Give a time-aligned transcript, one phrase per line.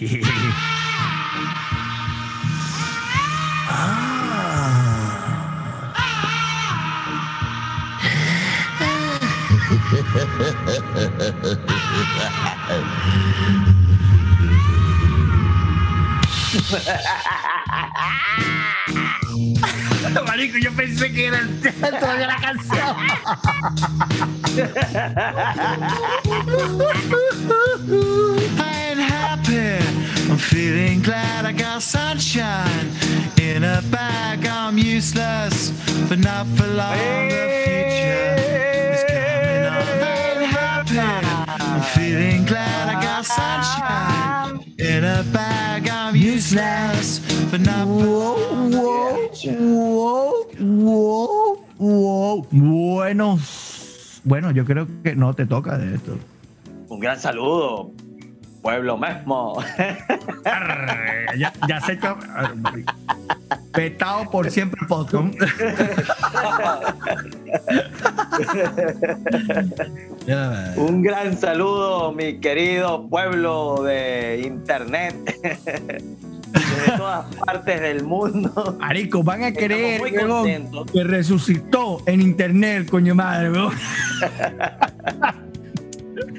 [20.26, 22.96] Marico, yo pensé que era el teatro de la canción.
[30.42, 32.90] feeling glad I got sunshine
[33.40, 34.44] in a bag.
[34.46, 35.70] I'm useless,
[36.08, 37.28] but not for long.
[37.28, 38.34] The future
[38.92, 39.86] is coming on.
[40.02, 40.98] I ain't happy.
[40.98, 45.88] I'm feeling glad I got sunshine in a bag.
[45.88, 47.20] I'm useless,
[47.50, 48.70] but not for long.
[48.70, 49.58] The future.
[49.60, 52.46] Wow, wow, wow.
[52.50, 53.38] Bueno,
[54.24, 56.18] bueno, yo creo que no te toca de esto.
[56.88, 57.92] Un gran saludo,
[58.62, 59.60] pueblo mismo.
[60.44, 62.94] Arre, ya, ya arre, marico.
[63.72, 65.34] Petado por siempre podcast.
[70.26, 70.74] Ya.
[70.76, 75.16] Un gran saludo, mi querido pueblo de internet.
[76.52, 78.76] De todas partes del mundo.
[78.78, 80.00] Marico, van a creer
[80.92, 83.50] que resucitó en internet, coño madre.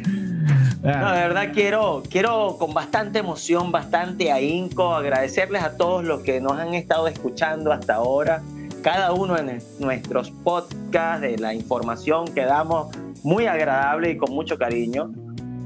[0.84, 6.42] No, de verdad quiero, quiero con bastante emoción, bastante ahínco agradecerles a todos los que
[6.42, 8.42] nos han estado escuchando hasta ahora.
[8.82, 14.58] Cada uno de nuestros podcasts, de la información que damos, muy agradable y con mucho
[14.58, 15.10] cariño.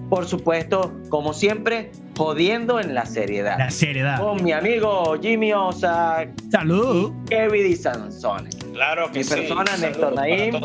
[0.07, 3.57] Por supuesto, como siempre, jodiendo en la seriedad.
[3.57, 4.19] La seriedad.
[4.19, 7.11] Con mi amigo Jimmy Osa, Salud.
[7.27, 8.49] Kevin y Sansone.
[8.71, 9.33] Claro que Mi sí.
[9.33, 10.55] persona, Saludos Néstor Naim.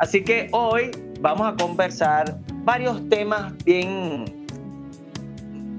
[0.00, 4.44] Así que hoy vamos a conversar varios temas bien...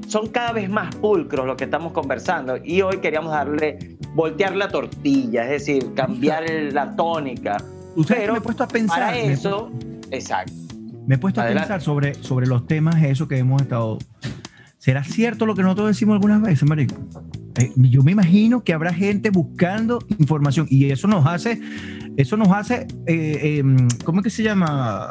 [0.08, 4.70] Son cada vez más pulcros lo que estamos conversando y hoy queríamos darle, voltear la
[4.70, 7.58] tortilla, es decir, cambiar la tónica.
[7.96, 9.00] Ustedes Pero me he puesto a pensar.
[9.00, 9.72] Para me- eso,
[10.12, 10.54] exacto.
[11.08, 13.98] Me he puesto a pensar sobre, sobre los temas eso que hemos estado.
[14.78, 16.96] ¿Será cierto lo que nosotros decimos algunas veces, Marico?
[17.60, 21.60] Eh, yo me imagino que habrá gente buscando información y eso nos hace,
[22.18, 23.64] eso nos hace, eh, eh,
[24.04, 25.10] ¿cómo es que se llama?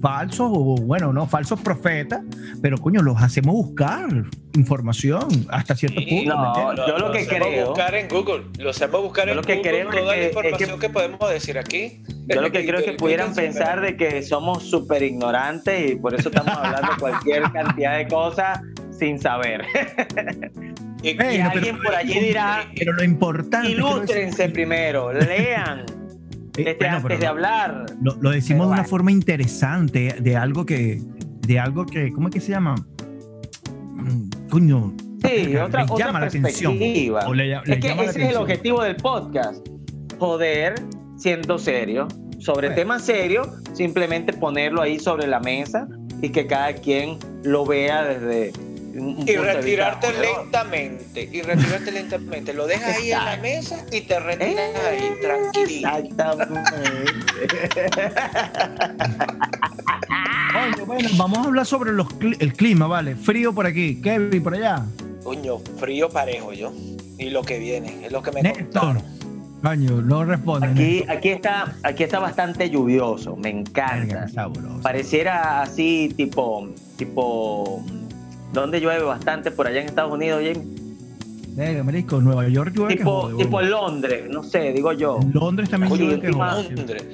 [0.00, 2.20] Falsos o bueno, no, falsos profetas,
[2.62, 4.08] pero coño, los hacemos buscar
[4.56, 6.14] información hasta cierto punto.
[6.14, 6.84] ¿me no, entiendes?
[6.86, 8.44] yo lo que hacemos creo- buscar en Google.
[8.58, 10.80] Lo hacemos buscar en lo que Google creo es toda que- la es que- información
[10.80, 12.02] que, podemos decir aquí.
[12.26, 16.14] Yo lo que creo es que pudieran pensar de que somos súper ignorantes y por
[16.14, 18.60] eso estamos hablando cualquier cantidad de cosas
[18.98, 19.64] sin saber.
[21.02, 23.70] y- Y Bueno, pero- alguien por allí dirá, Pero lo importante.
[23.70, 25.84] ilústrense primero, lean
[26.58, 27.86] Eh, bueno, antes pero- de hablar.
[28.02, 31.00] Lo, lo decimos de una forma interesante, de algo que,
[31.46, 32.74] de algo que, ¿cómo es que se llama?
[33.94, 34.94] Mm, Coño.
[35.22, 36.72] Sí, otra, otra llama la atención.
[36.78, 37.26] perspectiva.
[37.26, 38.42] O le- les es que la ese es el atención.
[38.42, 39.66] objetivo del podcast.
[40.18, 40.74] Joder
[41.16, 42.06] siendo serio,
[42.38, 42.74] sobre Bueno.
[42.82, 45.88] temas serios, simplemente ponerlo ahí sobre la mesa
[46.22, 48.52] y que cada quien lo vea desde
[49.00, 51.28] un, un Y retirarte lentamente.
[51.32, 52.52] Y retirarte lentamente.
[52.52, 55.88] Lo dejas ahí en la mesa y te retiras ahí, Eh, tranquilito.
[55.88, 56.82] Exactamente.
[60.86, 63.14] Bueno, vamos a hablar sobre los el clima, ¿vale?
[63.16, 64.84] Frío por aquí, Kevin por allá.
[65.22, 66.72] Coño, frío parejo yo.
[67.18, 69.00] Y lo que viene, es lo que me Néstor.
[69.62, 70.68] Coño, no responde.
[70.68, 74.28] Aquí, aquí, está, aquí está bastante lluvioso, me encanta.
[74.28, 74.80] sabroso.
[74.82, 77.84] Pareciera así, tipo, tipo,
[78.52, 80.66] ¿dónde llueve bastante por allá en Estados Unidos, James?
[81.54, 83.60] Verga, marico, Nueva York llueve que Tipo, jode, tipo.
[83.62, 85.18] Londres, no sé, digo yo.
[85.32, 86.28] Londres también Oye, llueve que.
[86.30, 87.04] Londres.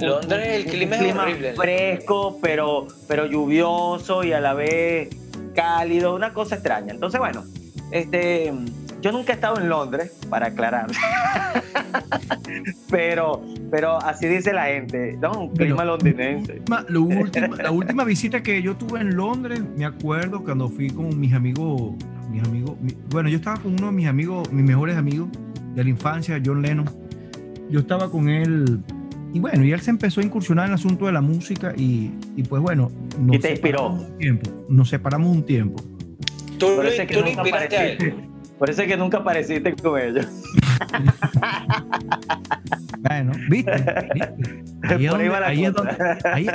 [0.00, 1.54] Londres, el clima es horrible.
[1.54, 5.08] fresco, pero, pero lluvioso y a la vez
[5.54, 6.92] cálido, una cosa extraña.
[6.92, 7.42] Entonces, bueno,
[7.90, 8.52] este,
[9.00, 10.86] yo nunca he estado en Londres, para aclarar.
[12.90, 15.32] pero, pero así dice la gente, ¿no?
[15.44, 16.52] Un Pero- clima londinense.
[16.54, 20.90] última- lo último- la última visita que yo tuve en Londres, me acuerdo cuando fui
[20.90, 21.92] con mis amigos,
[22.30, 25.28] mis amigos, mi- bueno, yo estaba con uno de mis amigos, mis mejores amigos
[25.74, 26.88] de la infancia, John Lennon.
[27.70, 28.80] Yo estaba con él
[29.34, 32.12] y bueno, y él se empezó a incursionar en el asunto de la música y,
[32.36, 32.90] y pues bueno,
[33.20, 33.88] nos Y te inspiró.
[33.90, 35.82] un tiempo, nos separamos un tiempo.
[36.58, 38.14] Tú, lo- tú lo nunca inspiraste a él.
[38.58, 38.60] Apareciste.
[38.60, 40.26] Por eso es que nunca apareciste con ellos.
[43.00, 43.72] Bueno, ¿viste?
[44.14, 44.64] ¿Viste?
[44.88, 45.96] Ahí es donde- ahí es donde-
[46.32, 46.46] ahí-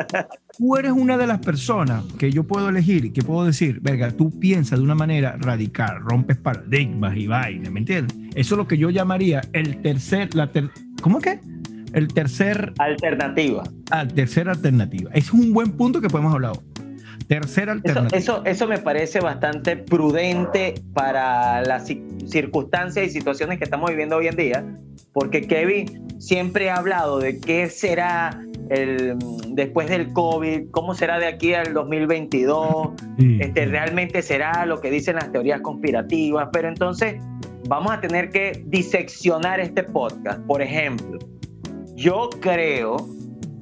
[0.58, 4.38] tú eres una de las personas que yo puedo elegir, que puedo decir, verga, tú
[4.40, 8.16] piensas de una manera radical, rompes paradigmas y vainas, ¿me entiendes?
[8.36, 10.70] Eso es lo que yo llamaría el tercer, la ter-
[11.02, 11.40] ¿cómo que?
[11.94, 13.64] El tercer, Alternativa.
[13.92, 15.12] al tercer alternativa.
[15.14, 16.54] Es un buen punto que podemos hablar.
[17.28, 18.18] Tercera alternativa.
[18.18, 24.18] eso, eso me parece bastante prudente para las ci- circunstancias y situaciones que estamos viviendo
[24.18, 24.66] hoy en día,
[25.14, 29.16] porque Kevin siempre ha hablado de qué será el,
[29.50, 33.38] después del COVID, cómo será de aquí al 2022, Sí.
[33.42, 37.16] este, realmente será lo que dicen las teorías conspirativas, pero entonces
[37.68, 40.40] vamos a tener que diseccionar este podcast.
[40.46, 41.20] Por ejemplo,
[41.96, 42.98] yo creo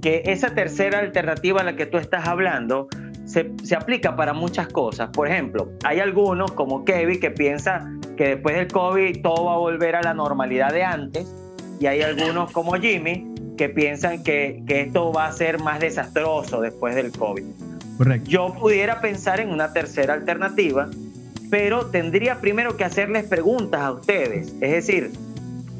[0.01, 2.87] que esa tercera alternativa a la que tú estás hablando
[3.31, 5.09] se, se aplica para muchas cosas.
[5.09, 9.57] Por ejemplo, hay algunos como Kevin que piensa que después del COVID todo va a
[9.57, 11.33] volver a la normalidad de antes
[11.79, 16.59] y hay algunos como Jimmy que piensan que, que esto va a ser más desastroso
[16.59, 17.45] después del COVID.
[17.97, 18.29] Correcto.
[18.29, 20.89] Yo pudiera pensar en una tercera alternativa,
[21.49, 24.53] pero tendría primero que hacerles preguntas a ustedes.
[24.59, 25.11] Es decir,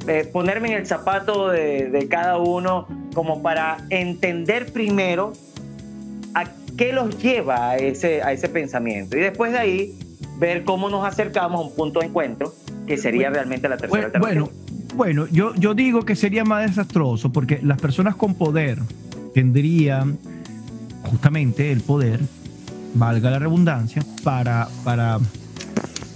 [0.08, 5.34] eh, ponerme en el zapato de, de cada uno como para entender primero
[6.34, 6.46] a
[6.82, 9.16] qué los lleva a ese, a ese pensamiento.
[9.16, 9.94] Y después de ahí,
[10.40, 12.56] ver cómo nos acercamos a un punto de encuentro
[12.88, 14.50] que sería Bueno, realmente la tercera Bueno, alternativa.
[14.96, 18.80] bueno, bueno, yo, yo digo que sería más desastroso porque las personas con poder
[19.36, 20.18] tendrían
[21.04, 22.20] justamente el poder,
[22.96, 25.20] valga la redundancia, para, para,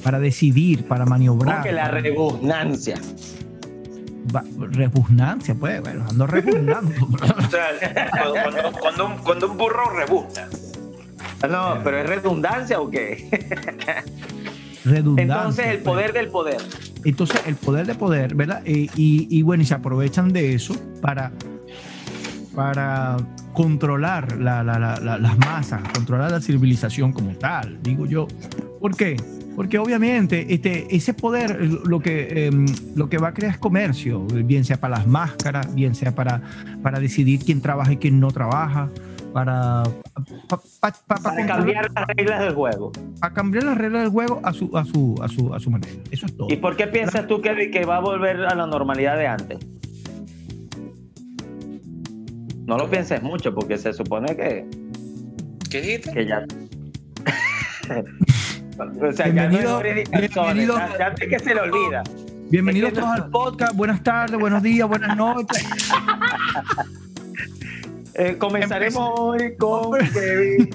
[0.01, 1.57] para decidir, para maniobrar.
[1.57, 2.99] Porque la repugnancia.
[4.71, 6.91] Repugnancia, pues, bueno, ando repugnando.
[7.11, 7.67] O sea,
[8.11, 10.47] cuando, cuando- cuando un, cuando un burro rebuzna.
[11.49, 13.29] No, pero es redundancia o qué?
[14.83, 15.35] Redundancia.
[15.35, 15.83] Entonces, el pues.
[15.83, 16.57] poder del poder.
[17.03, 18.63] Entonces, el poder de poder, ¿verdad?
[18.65, 21.31] Y, y bueno, y se aprovechan de eso para,
[22.55, 23.17] para
[23.53, 28.27] controlar la- la- la- la- las masas, controlar la civilización como tal, digo yo.
[28.81, 29.15] ¿Por qué?
[29.55, 32.65] Porque obviamente este, ese poder lo que, em,
[32.95, 36.41] lo que va a crear es comercio, bien sea para las máscaras, bien sea para,
[36.83, 38.89] para decidir quién trabaja y quién no trabaja,
[39.33, 39.83] para,
[40.49, 42.91] pa- pa- pa- pa- Para cambiar las reglas del juego.
[43.19, 45.93] para cambiar las reglas del juego a su, a su, a su, a su manera.
[46.11, 46.47] Eso es todo.
[46.49, 49.59] ¿Y por qué piensas tú, Kevin, que va a volver a la normalidad de antes?
[52.65, 54.65] No lo pienses mucho, porque se supone que,
[55.69, 56.11] ¿Qué dijiste?
[56.13, 56.43] que ya.
[58.77, 62.03] o sea, Bienvenido- ya no bienvenido- ya, ya es que se le olvida.
[62.49, 63.75] Bienvenidos todos al podcast.
[63.75, 65.65] Buenas tardes, buenos días, buenas noches.
[68.17, 70.69] Eh, comenzaremos hoy con Kevin.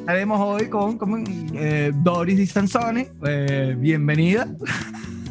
[0.00, 1.24] Estaremos hoy con, con,
[1.54, 3.08] eh, Doris Di Sansone.
[3.24, 4.48] Eh, bienvenida.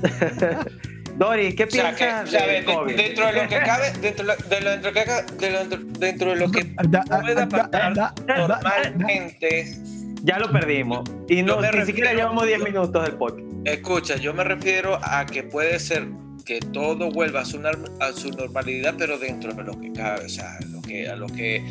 [1.18, 2.62] Dori, ¿qué O sea, que, piensas o sea, de-
[2.96, 5.02] dentro de lo que cabe, dentro de lo, de lo- dentro que
[5.46, 9.76] de lo- dentro de lo que Da- pueda da- pasar da- da- da- normalmente,
[10.24, 11.02] Ya lo perdimos.
[11.28, 13.48] Y no, ni siquiera refiero- llevamos 10 minutos del podcast.
[13.66, 16.08] escucha, yo me refiero a que puede ser
[16.46, 17.60] que todo vuelva a su,
[18.00, 21.28] a su normalidad, pero dentro de lo que cabe, o sea, lo que, a lo
[21.28, 21.64] que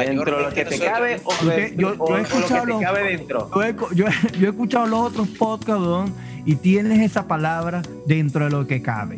[0.00, 2.60] ¿Dentro de lo que te cabe o, Usted- de- yo- he o lo que escuchado
[2.62, 3.50] te los- cabe dentro?
[3.54, 6.14] Yo he, yo he- yo he escuchado los otros podcasts don,
[6.46, 9.16] y tienes esa palabra dentro de lo que cabe.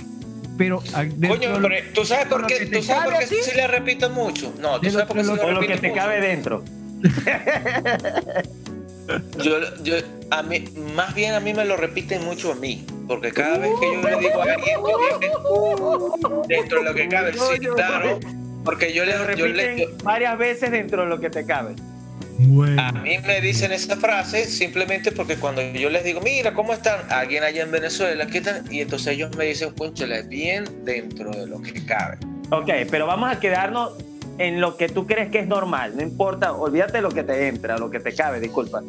[0.58, 3.26] Pero ah, dentro Coño, lo- pero tú sabes por lo qué, tú sabes por qué
[3.42, 4.52] sí le repito mucho.
[4.60, 6.00] No, tú sabes lo- por qué sí lo- le O lo que te mucho.
[6.00, 6.64] cabe dentro.
[9.42, 9.96] Yo, yo,
[10.30, 10.64] a mí,
[10.94, 14.08] más bien a mí me lo repiten mucho a mí, porque cada vez que yo
[14.08, 18.20] le digo a alguien, yo dentro de lo que cabe, sí, claro,
[18.64, 21.74] porque yo le, lo yo le- repiten varias veces dentro de lo que te cabe.
[22.38, 26.72] Bueno, a mí me dicen esa frase simplemente porque cuando yo les digo, mira, ¿cómo
[26.72, 27.00] están?
[27.10, 28.62] Alguien allá en Venezuela, ¿qué tal?
[28.72, 32.16] Y entonces ellos me dicen, conchale, bien dentro de lo que cabe.
[32.50, 33.92] Ok, pero vamos a quedarnos
[34.40, 35.92] en lo que tú crees que es normal.
[35.94, 38.82] No importa, olvídate de lo que te entra, lo que te cabe, disculpa.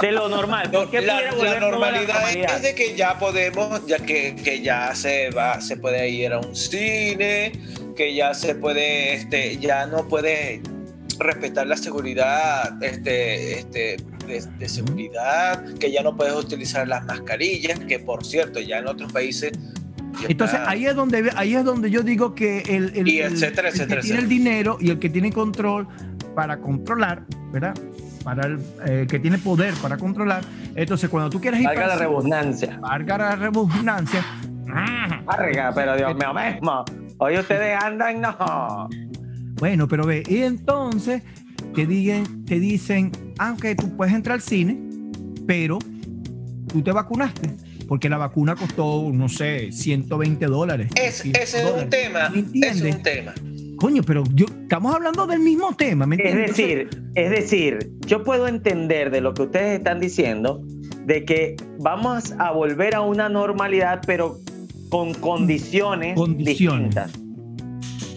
[0.00, 0.70] De lo normal.
[0.70, 2.56] ¿Por qué la, la normalidad normalidad?
[2.56, 6.40] es de que ya podemos, ya que, que ya se va, se puede ir a
[6.40, 7.52] un cine,
[7.96, 10.60] que ya se puede, este, ya no puede
[11.18, 17.78] respetar la seguridad, este, este, de, de seguridad, que ya no puedes utilizar las mascarillas,
[17.80, 19.52] que por cierto, ya en otros países.
[20.28, 23.32] Entonces está- ahí es donde ahí es donde yo digo que el, el- Y el-
[23.32, 25.86] etcétera, el que etcétera, tiene el dinero y el que tiene control
[26.34, 27.74] para controlar, ¿verdad?
[28.24, 30.44] Para el eh, que tiene poder para controlar.
[30.74, 32.78] Entonces, cuando tú quieres ir Valga la redundancia.
[32.80, 34.24] valga la redundancia,
[35.26, 36.84] Arga, pero Dios mío mismo.
[37.18, 38.88] Hoy ustedes andan, no.
[39.56, 41.22] Bueno, pero ve, y entonces
[41.74, 44.78] te, digan, te dicen, aunque tú puedes entrar al cine,
[45.46, 45.78] pero
[46.72, 47.56] tú te vacunaste,
[47.92, 50.88] porque la vacuna costó, no sé, 120 dólares.
[50.94, 52.96] Es, 100 ese es un tema, ¿Me ese es entiendes?
[52.96, 53.34] un tema.
[53.76, 56.56] Coño, pero yo, estamos hablando del mismo tema, ¿me Es entiendes?
[56.56, 60.62] decir, es decir, yo puedo entender de lo que ustedes están diciendo,
[61.04, 64.38] de que vamos a volver a una normalidad, pero
[64.88, 66.94] con condiciones, Condiciones.
[66.94, 67.21] distintas.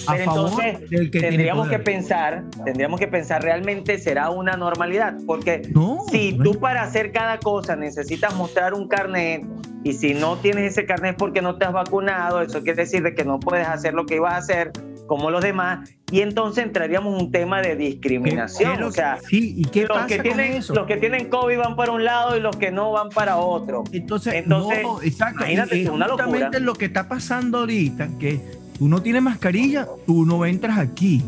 [0.08, 5.16] Pero entonces del que tiene tendríamos que pensar, tendríamos que pensar realmente será una normalidad,
[5.26, 9.44] porque No, si tú para hacer cada cosa necesitas mostrar un carnet
[9.84, 13.14] y si no tienes ese carnet porque no te has vacunado, eso quiere decir de
[13.14, 14.72] que no puedes hacer lo que ibas a hacer
[15.08, 19.18] como los demás y entonces entraríamos en un tema de ¿Qué- discriminación, qué o sea,
[19.22, 20.74] que- sí, ¿y qué los pasa que con tienen eso?
[20.74, 23.84] los que tienen COVID van para un lado y los que no van para otro.
[23.92, 25.42] Entonces, Entonces, no, exacto.
[25.44, 26.50] imagínate, es es una locura.
[26.60, 28.40] lo que está pasando ahorita, que
[28.78, 31.24] tú no tienes mascarilla, tú no entras aquí.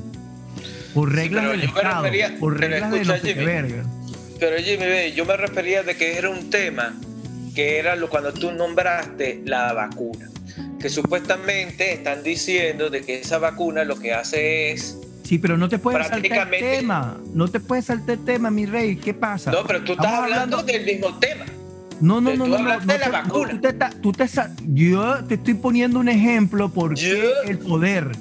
[0.93, 3.83] Por reglas pero del Estado, refería- por reglas de no sé qué verga.
[4.39, 6.93] Pero Jimmy, yo me refería de que era un tema
[7.55, 10.29] que era lo, cuando tú nombraste la vacuna.
[10.79, 14.97] Que supuestamente están diciendo de que esa vacuna lo que hace es...
[15.23, 17.17] Sí, pero no te puedes saltar el tema.
[17.33, 18.95] No te puedes saltar el tema, mi rey.
[18.95, 19.51] ¿Qué pasa?
[19.51, 21.45] No, pero tú estás hablando del mismo tema.
[22.01, 22.51] No, no, Tú no, no.
[22.51, 23.49] no, hablaste no de la te- vacuna.
[23.49, 24.25] tú te tú te
[24.73, 28.11] yo te estoy poniendo un ejemplo porque Yo- el poder,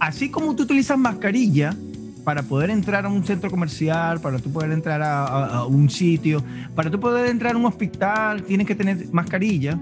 [0.00, 1.74] así como tú utilizas mascarilla
[2.24, 5.88] para poder entrar a un centro comercial, para tú poder entrar a, a- a un
[5.88, 6.42] sitio,
[6.74, 9.78] para tú poder entrar a un hospital, tienes que tener mascarilla,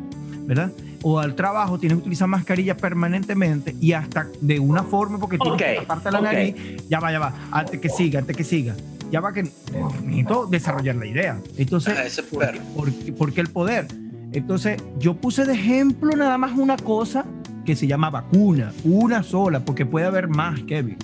[0.47, 0.71] ¿verdad?
[1.03, 5.55] O al trabajo tienes que utilizar mascarilla permanentemente y hasta de una forma porque tienes
[5.55, 6.55] Ok, que taparte la nariz.
[6.89, 7.33] Ya va, ya va.
[7.51, 8.75] Antes que siga, antes que siga.
[9.15, 11.39] Ya va que necesito desarrollar la idea.
[11.57, 13.87] Entonces, Ah, ese ¿por, qué- por qué el poder?
[14.33, 17.25] Entonces, yo puse de ejemplo nada más una cosa
[17.65, 20.97] que se llama vacuna, una sola, porque puede haber más, Kevin.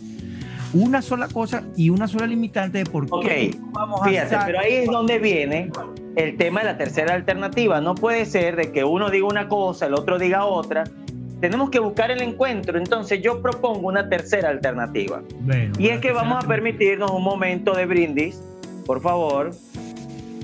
[0.73, 4.47] Una sola cosa y una sola limitante de por qué Ok, vamos a Fíjate, hacer-
[4.47, 5.71] pero ahí es donde viene
[6.17, 7.81] el tema de la tercera alternativa.
[7.81, 10.83] No puede ser de que uno diga una cosa, el otro diga otra.
[11.41, 12.79] Tenemos que buscar el encuentro.
[12.79, 15.23] Entonces yo propongo una tercera alternativa.
[15.41, 18.43] Bueno, Y es que vamos a permitirnos un momento de brindis,
[18.87, 19.51] por favor.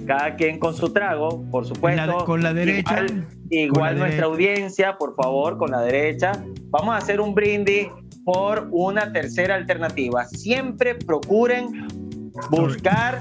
[0.07, 2.07] Cada quien con su trago, por supuesto.
[2.07, 4.25] La- con la derecha, Igual, con igual la nuestra derecha.
[4.25, 6.33] audiencia, por favor, con la derecha.
[6.71, 7.88] Vamos a hacer un brindis
[8.25, 10.25] por una tercera alternativa.
[10.26, 12.06] Siempre procuren
[12.50, 13.21] buscar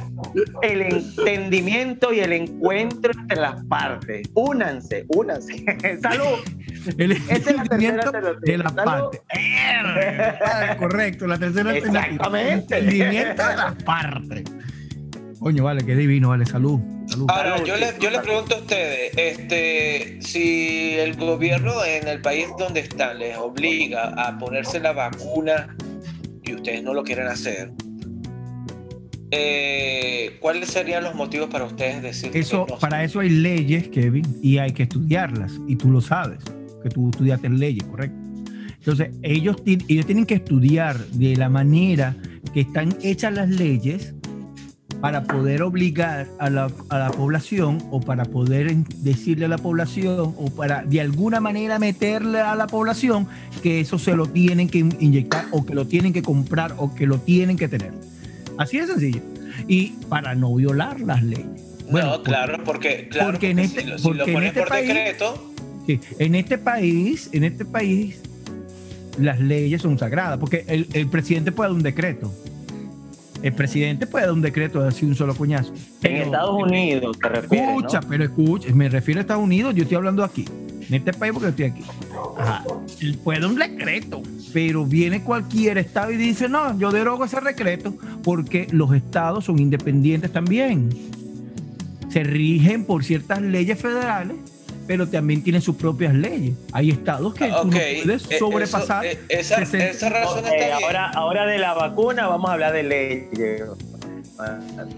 [0.62, 4.27] el entendimiento y el encuentro entre las partes.
[4.34, 5.65] Únanse, únanse.
[6.01, 6.39] Salud.
[6.98, 8.84] El Esa es la entendimiento de la Salud.
[8.86, 9.22] parte.
[10.43, 12.05] Ah, Correcto, la tercera alternativa.
[12.07, 12.75] Exactamente.
[12.77, 14.43] Entendimiento de las partes.
[15.39, 16.79] Coño, vale, qué divino, vale, salud.
[17.07, 17.25] salud.
[17.29, 18.22] Ahora, yo sí, le, yo le salud.
[18.24, 24.38] pregunto a ustedes, este, si el gobierno en el país donde están les obliga a
[24.39, 25.75] ponerse la vacuna
[26.43, 27.72] y ustedes no lo quieren hacer,
[29.32, 32.79] eh, ¿cuáles serían los motivos para ustedes decir Eso, que no?
[32.79, 36.39] para eso hay leyes, Kevin, y hay que estudiarlas, y tú lo sabes,
[36.84, 38.17] que tú estudiaste leyes, correcto.
[38.77, 42.15] Entonces, ellos, ellos tienen que estudiar de la manera
[42.53, 44.13] que están hechas las leyes
[45.01, 50.36] para poder obligar a la, a la población o para poder decirle a la población
[50.38, 53.27] o para de alguna manera meterle a la población
[53.62, 56.94] que eso se lo tienen que in- inyectar o que lo tienen que comprar o
[56.96, 57.91] que lo tienen que tener.
[58.57, 59.21] Así de sencillo.
[59.67, 61.45] Y para no violar las leyes.
[61.91, 64.59] Bueno, no, claro, porque, claro, porque en este- si lo, si lo porque en este
[64.59, 65.51] por país- decreto,
[65.85, 68.19] Sí, en este país, en este país,
[69.19, 72.33] las leyes son sagradas, porque el, el presidente puede dar un decreto.
[73.43, 75.71] El presidente puede dar un decreto de así un solo coñazo.
[75.74, 77.77] En Pero- Estados Unidos te refieres, ¿no?
[77.77, 80.45] Escucha, pero escucha, me refiero a Estados Unidos, yo estoy hablando aquí.
[80.88, 81.84] En este país porque estoy aquí.
[82.38, 82.63] Ajá.
[83.01, 84.22] Él puede un decreto,
[84.54, 89.60] pero viene cualquier estado y dice, no, yo derogo ese decreto, porque los estados son
[89.60, 90.89] independientes también.
[92.10, 94.38] Se rigen por ciertas leyes federales,
[94.88, 96.56] pero también tienen sus propias leyes.
[96.72, 99.06] Hay estados que tú ok, no puedes eh, sobrepasar.
[99.06, 99.86] eso, eh, esa, 60.
[99.88, 100.72] esa razón Ok, está bien.
[100.84, 103.27] ahora, ahora de la vacuna vamos a hablar de leyes.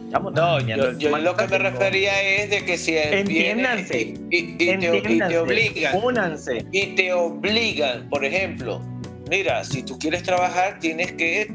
[0.06, 3.94] Estamos No, yo, yo lo que me refería es de que si Entiéndanse.
[4.06, 6.66] viene y, y- y te, y te Entiéndanse, obligan únanse.
[6.72, 8.82] y te obligan, por ejemplo,
[9.30, 11.52] mira, si tú quieres trabajar tienes que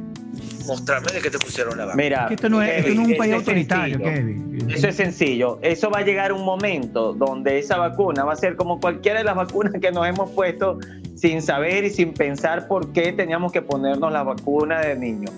[0.67, 2.03] mostrarme de que te pusieron la vacuna.
[2.05, 3.99] Mira, Es que esto no es, esto Kevin, no es un país autoritario.
[3.99, 4.71] Kevin.
[4.71, 5.59] Eso es sencillo.
[5.61, 9.25] Eso va a llegar un momento donde esa vacuna va a ser como cualquiera de
[9.25, 10.79] las vacunas que nos hemos puesto
[11.17, 15.29] sin saber y sin pensar por qué teníamos que ponernos la vacuna de niño.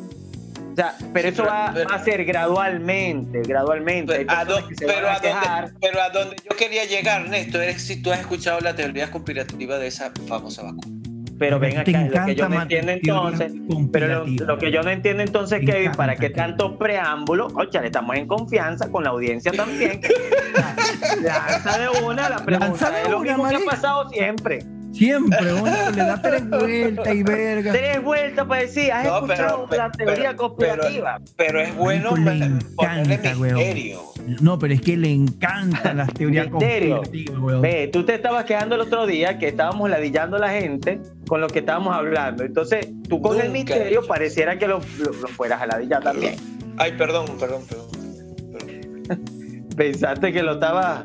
[0.74, 4.26] O sea, pero eso Pero- va, pero- va a ser gradualmente, gradualmente.
[4.26, 8.10] Pero a, que pero, donde, pero a donde yo quería llegar, Néstor, es si tú
[8.10, 10.88] has escuchado la teoría conspirativa de esa famosa vacuna.
[11.38, 13.52] Pero ven acá, lo que yo no entiendo entonces,
[13.92, 16.36] pero lo, que yo no entiendo entonces, Kevin, encanta, para qué Kevin.
[16.36, 20.00] tantos preámbulos, oye, le estamos en confianza con la audiencia también.
[21.22, 22.68] Lanza de una la pregunta.
[22.68, 24.64] Lanza de es lo una, mismo que ha pasado siempre.
[24.94, 27.72] Siempre, uno le da tres vueltas y verga.
[27.72, 31.20] Tres vueltas para decir, has No, escuchado pero- la teoría conspirativa.
[31.36, 33.54] Pero es bueno le encanta, weón.
[33.56, 34.00] misterio.
[34.40, 36.96] No, pero es que le encantan las teorías Misterio.
[36.98, 37.62] conspirativas, weón.
[37.62, 41.40] Ve, tú te estabas quejando el otro día que estábamos ladillando a la gente con
[41.40, 42.44] lo que estábamos hablando.
[42.44, 46.36] Entonces, tú con el Nunca misterio pareciera que lo, lo- lo fueras a ladillar también.
[46.76, 47.88] Ay, perdón, perdón, perdón.
[48.52, 49.68] perdón.
[49.76, 51.02] Pensaste que lo estaba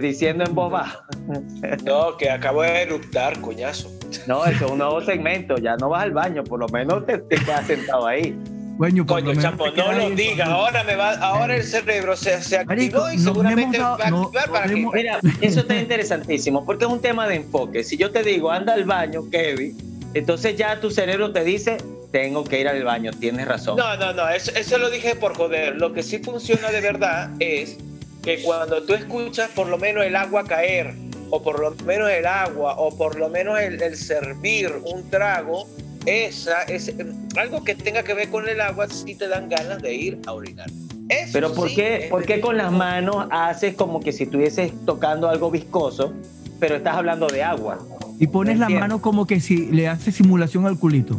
[0.00, 1.04] diciendo en voz baja.
[1.84, 3.90] No, que acabo de eruptar, coñazo.
[4.26, 5.56] No, eso es un nuevo segmento.
[5.56, 8.36] Ya no vas al baño, por lo menos te, te quedas sentado ahí.
[8.76, 10.48] Coño, Chapo, no lo digas.
[10.48, 14.10] Ahora me va, ahora el cerebro se, se activó Marico, y seguramente dado- va a
[14.10, 14.72] no, activar no para que.
[14.72, 17.84] hemos- Mira, eso está interesantísimo porque es un tema de enfoque.
[17.84, 19.76] Si yo te digo, anda al baño, Kevin,
[20.14, 21.76] entonces ya tu cerebro te dice,
[22.10, 23.76] tengo que ir al baño, tienes razón.
[23.76, 25.76] No, no, no, eso, eso lo dije por joder.
[25.76, 27.78] Lo que sí funciona de verdad es
[28.24, 30.94] que cuando tú escuchas por lo menos el agua caer,
[31.30, 35.68] o por lo menos el agua, o por lo menos el, el servir un trago,
[36.06, 36.92] esa es
[37.36, 40.32] algo que tenga que ver con el agua, sí te dan ganas de ir a
[40.32, 40.68] orinar.
[41.08, 44.72] Eso Pero ¿por sí qué, por qué con las manos haces como que si estuvieses
[44.86, 46.14] tocando algo viscoso,
[46.60, 47.78] pero estás hablando de agua?
[48.18, 51.18] Y pones la mano como que si le hace simulación al culito.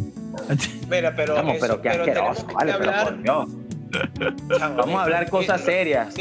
[0.90, 3.48] Mira, pero, Vamos, eso- pero qué pero asqueroso, que vale, pero hablar- por Dios.
[4.76, 6.14] Vamos a hablar cosas serias.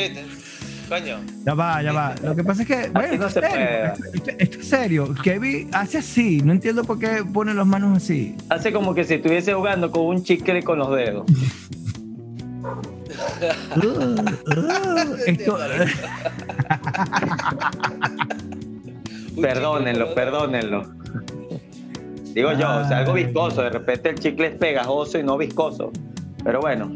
[1.45, 2.15] Ya va, ya va.
[2.23, 3.85] Lo que pasa es que, bueno, no esto, se es serio, puede.
[4.15, 5.15] esto- esto- es serio.
[5.23, 6.41] Kevin hace así.
[6.43, 8.37] No entiendo por qué pone las manos así.
[8.51, 11.25] Hace como que si estuviese jugando con un chicle con los dedos.
[13.77, 15.59] Uh, uh, esto,
[19.41, 20.83] Perdónenlo, perdónenlo.
[22.35, 23.63] Digo yo, o sea, algo viscoso.
[23.63, 25.93] De repente el chicle es pegajoso y no viscoso.
[26.43, 26.91] Pero bueno,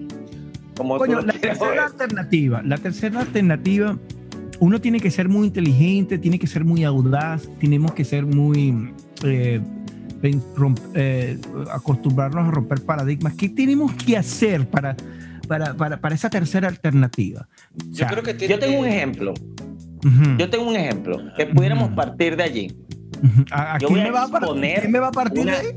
[0.78, 1.78] como Coño, la tercera ver.
[1.80, 3.98] alternativa, la tercera alternativa,
[4.60, 8.92] uno tiene que ser muy inteligente, tiene que ser muy audaz, tenemos que ser muy
[9.24, 9.60] eh,
[10.56, 11.38] romp- eh,
[11.72, 13.34] acostumbrarnos a romper paradigmas.
[13.34, 14.96] ¿Qué tenemos que hacer para,
[15.46, 17.46] para, para, para esa tercera alternativa?
[17.76, 19.34] O Yo creo que tiene Yo tengo un ejemplo.
[20.38, 21.18] Yo tengo un ejemplo.
[21.36, 22.76] Que pudiéramos partir de allí.
[23.50, 25.74] ¿A, a yo quién me va a quién me va a partir una- de ahí?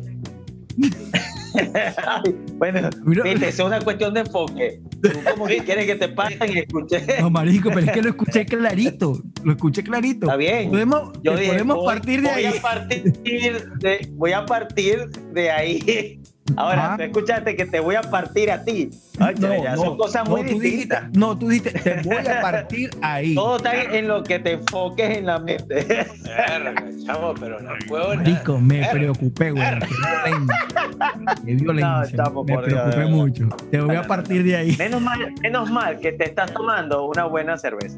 [2.58, 4.82] bueno, Mira- viste, es una cuestión de enfoque.
[5.02, 7.02] Tú como que quieres que te pasen y escuché.
[7.20, 10.26] No, marico, pero es que lo escuché clarito, lo escuché clarito.
[10.28, 10.70] Está bien.
[10.70, 12.58] Podemos, Yo que dije, podemos voy- partir de voy ahí.
[12.58, 16.20] A partir de, voy a partir de ahí.
[16.58, 16.98] Ahora, Ah.
[16.98, 18.90] tú escuchaste que te voy a partir a ti.
[19.20, 21.02] Ay, ya son cosas muy no, tú distintas.
[21.04, 23.36] dijiste- no, tú dijiste, te voy a partir ahí.
[23.36, 25.86] Todo está en lo que te enfoques en la mente.
[26.24, 28.30] Verga, chamo, pero no puedo nada.
[28.30, 28.92] Marico, me Verga.
[28.92, 29.64] preocupé, güey.
[29.64, 31.36] Qué violencia.
[31.46, 32.18] Qué violencia.
[32.18, 33.12] No, chamo, me Dios, preocupé verdad.
[33.12, 33.48] mucho.
[33.70, 34.76] Te voy a partir de ahí.
[34.78, 37.98] Menos mal, menos mal que te estás tomando una buena cerveza.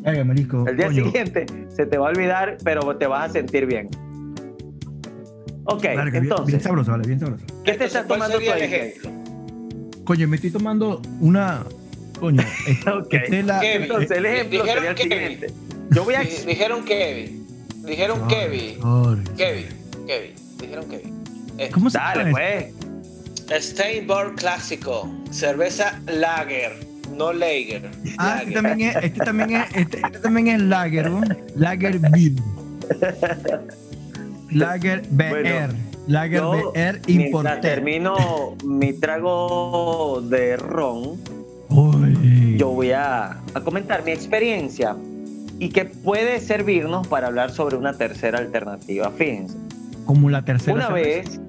[0.00, 0.64] Venga, marico.
[0.68, 1.04] El día coño.
[1.04, 3.88] siguiente se te va a olvidar, pero te vas a sentir bien.
[5.66, 7.44] Ok, Vale, que bien- entonces, Bien sabroso, vale, bien sabroso.
[7.46, 9.10] ¿qué te Entonces, estás ¿cuál tomando tú ejemplo?
[10.04, 11.64] Coño, me estoy tomando una.
[12.20, 13.12] Coño, esta, Ok.
[13.14, 13.82] esta es la- Kevin.
[13.82, 15.46] Entonces, el ejemplo Dijeron sería el que- siguiente.
[15.90, 16.20] Yo voy a...
[16.20, 17.46] Di- Dijeron Kevin.
[17.84, 18.80] Dijeron Ay, Kevin.
[18.80, 19.22] Jorge.
[19.36, 19.66] Kevin.
[20.06, 20.30] Kevin.
[20.58, 21.14] Dijeron Kevin.
[21.58, 23.64] Eh, ¿Cómo se Dale, pues.
[23.64, 25.12] Steinborg clásico.
[25.30, 26.72] Cerveza Lager.
[27.16, 27.90] No Lager.
[28.18, 28.62] Ah, este Lager.
[28.62, 31.20] también es, este también es, este, este también es Lager, ¿no?
[31.54, 32.32] Lager Beer.
[34.50, 35.28] Lager BR.
[35.30, 35.74] Bueno,
[36.06, 37.60] Lager BR Imported.
[37.60, 41.16] termino mi trago de ron,
[41.68, 42.56] Uy.
[42.58, 44.96] yo voy a, a comentar mi experiencia
[45.58, 49.10] y que puede servirnos para hablar sobre una tercera alternativa.
[49.10, 49.56] Fíjense,
[50.04, 50.74] Como la tercera.
[50.76, 51.40] una vez,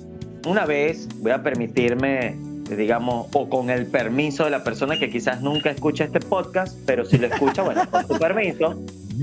[0.47, 2.35] una vez voy a permitirme,
[2.75, 7.05] digamos, o con el permiso de la persona que quizás nunca escucha este podcast, pero
[7.05, 8.75] si lo escucha, bueno, con su permiso,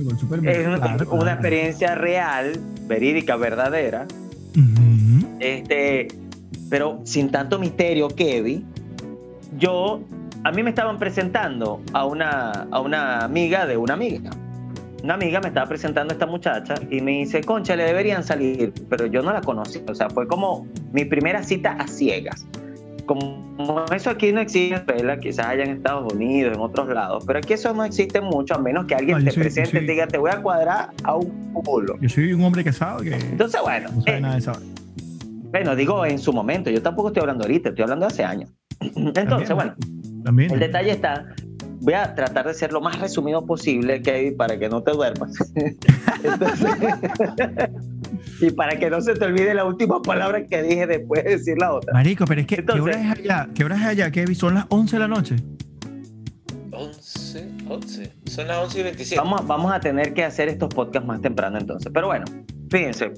[0.04, 1.30] con super- es una, claro, una claro.
[1.30, 2.52] experiencia real,
[2.86, 4.06] verídica, verdadera,
[5.40, 6.08] este,
[6.70, 8.64] pero sin tanto misterio, Kevin,
[9.58, 10.00] yo,
[10.42, 14.30] a mí me estaban presentando a una, a una amiga de una amiga.
[15.02, 18.72] Una amiga me estaba presentando a esta muchacha y me dice, concha, le deberían salir,
[18.88, 19.82] pero yo no la conocí.
[19.86, 22.46] O sea, fue como mi primera cita a ciegas.
[23.06, 27.24] Como eso aquí no existe en Venezuela, quizás haya en Estados Unidos, en otros lados,
[27.26, 29.86] pero aquí eso no existe mucho, a menos que alguien yo te soy- presente y
[29.86, 31.96] diga, te voy a cuadrar a un culo.
[32.00, 34.52] Yo soy un hombre casado que Entonces, bueno, no sabe eh, nada de eso.
[35.50, 38.50] bueno, digo en su momento, yo tampoco estoy hablando ahorita, estoy hablando hace años.
[38.80, 39.74] Entonces, También, bueno,
[40.24, 40.50] También.
[40.52, 41.26] el detalle está,
[41.80, 45.32] voy a tratar de ser lo más resumido posible, Kevin, para que no te duermas.
[46.24, 46.70] Entonces,
[48.40, 51.58] y para que no se te olvide la última palabra que dije después de decir
[51.58, 51.92] la otra.
[51.92, 53.48] Marico, pero es que, ¿qué hora es allá?
[53.54, 54.34] ¿Qué hora es allá, Kevin?
[54.34, 55.36] Son las 11 de la noche.
[56.72, 58.12] 11, 11.
[58.26, 59.20] Son las 11 y 27.
[59.20, 61.90] Vamos, vamos a tener que hacer estos podcasts más temprano entonces.
[61.94, 62.24] Pero bueno,
[62.70, 63.12] fíjense,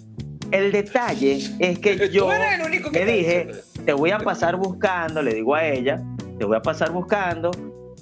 [0.53, 3.51] el detalle es que yo eres el único que le dije,
[3.85, 6.03] te voy a pasar buscando, le digo a ella,
[6.39, 7.51] te voy a pasar buscando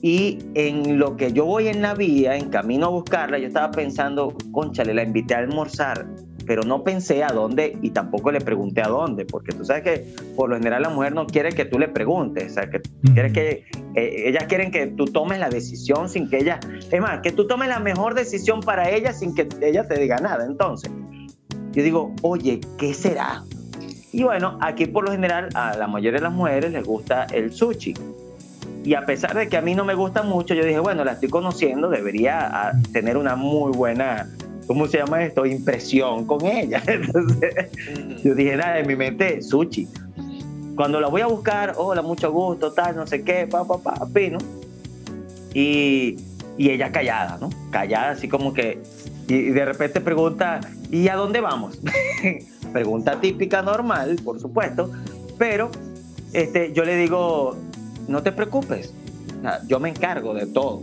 [0.02, 3.70] Y en lo que yo voy en la vía, en camino a buscarla, yo estaba
[3.70, 6.06] pensando, conchale, la invité a almorzar,
[6.46, 10.14] pero no pensé a dónde y tampoco le pregunté a dónde, porque tú sabes que
[10.36, 12.80] por lo general la mujer no quiere que tú le preguntes, o sea, que
[13.12, 17.20] quiere que eh, ellas quieren que tú tomes la decisión sin que ella, es más,
[17.20, 20.44] que tú tomes la mejor decisión para ella sin que ella te diga nada.
[20.46, 20.90] Entonces,
[21.72, 23.42] yo digo, oye, ¿qué será?
[24.12, 27.52] Y bueno, aquí por lo general a la mayoría de las mujeres les gusta el
[27.52, 27.94] sushi.
[28.84, 31.12] Y a pesar de que a mí no me gusta mucho, yo dije, bueno, la
[31.12, 34.28] estoy conociendo, debería ah, tener una muy buena,
[34.66, 35.46] ¿cómo se llama esto?
[35.46, 36.82] Impresión con ella.
[36.86, 37.70] Entonces,
[38.22, 39.88] yo dije, nada, en mi mente, sushi.
[40.76, 44.06] Cuando la voy a buscar, hola, mucho gusto, tal, no sé qué, pa, pa, pa,
[44.12, 44.38] pino.
[45.52, 46.16] Y,
[46.58, 47.50] y ella callada, ¿no?
[47.70, 48.82] Callada, así como que,
[49.28, 51.78] y de repente pregunta, ¿y a dónde vamos?
[52.72, 54.90] pregunta típica normal, por supuesto,
[55.38, 55.70] pero
[56.32, 57.56] este, yo le digo,
[58.08, 58.92] no te preocupes,
[59.66, 60.82] yo me encargo de todo.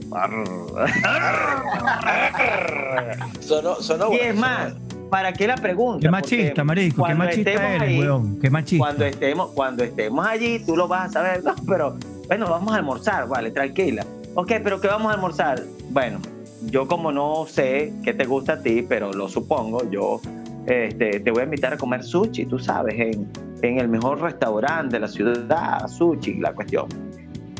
[4.12, 4.74] y es más,
[5.10, 6.02] ¿para qué la pregunta?
[6.02, 8.86] Qué machista, marico, qué machista eres, weón, qué machista.
[8.86, 11.97] Cuando estemos, cuando estemos allí, tú lo vas a saber, no, pero
[12.28, 14.06] bueno, vamos a almorzar, vale, tranquila.
[14.36, 15.62] Ok, pero ¿qué vamos a almorzar?
[15.89, 16.19] Bueno,
[16.63, 20.21] yo como no sé qué te gusta a ti, pero lo supongo, yo
[20.65, 23.28] este, te voy a invitar a comer sushi, tú sabes, en,
[23.62, 26.88] en el mejor restaurante de la ciudad, sushi, la cuestión.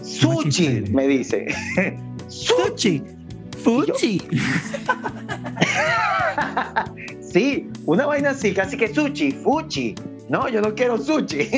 [0.02, 1.48] Sushi, me dice.
[2.28, 3.04] Sushi.
[3.64, 4.20] Fuchi.
[7.22, 9.96] sí, una vaina así, casi que sushi, fuchi.
[10.30, 11.50] No, yo no quiero sushi.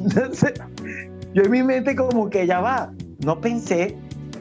[0.00, 0.52] Entonces,
[1.34, 2.92] yo en mi mente como que ya va,
[3.24, 3.96] no pensé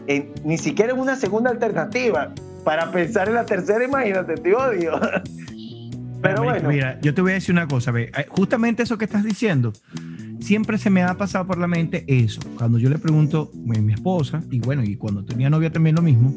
[0.07, 2.33] en, ni siquiera en una segunda alternativa.
[2.63, 4.99] Para pensar en la tercera, imagínate, te odio.
[6.21, 6.69] Pero bueno.
[6.69, 9.71] Mira, yo te voy a decir una cosa, ve, justamente eso que estás diciendo,
[10.45, 12.39] siempre se me ha pasado por la mente eso.
[12.57, 16.03] Cuando yo le pregunto a mi esposa, y bueno, y cuando tenía novia también lo
[16.03, 16.33] mismo,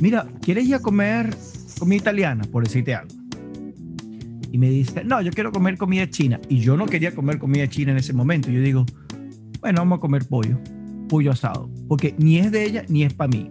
[0.00, 1.34] mira, ¿quieres ir a comer
[1.76, 3.12] comida italiana, por decirte algo?
[4.52, 6.40] Y me dice, no, yo quiero comer comida china.
[6.48, 8.48] Y yo no quería comer comida china en ese momento.
[8.48, 8.86] Yo digo,
[9.60, 10.58] bueno, vamos a comer pollo,
[11.08, 11.68] pollo asado.
[11.88, 13.50] Porque ni es de ella, ni es para mí.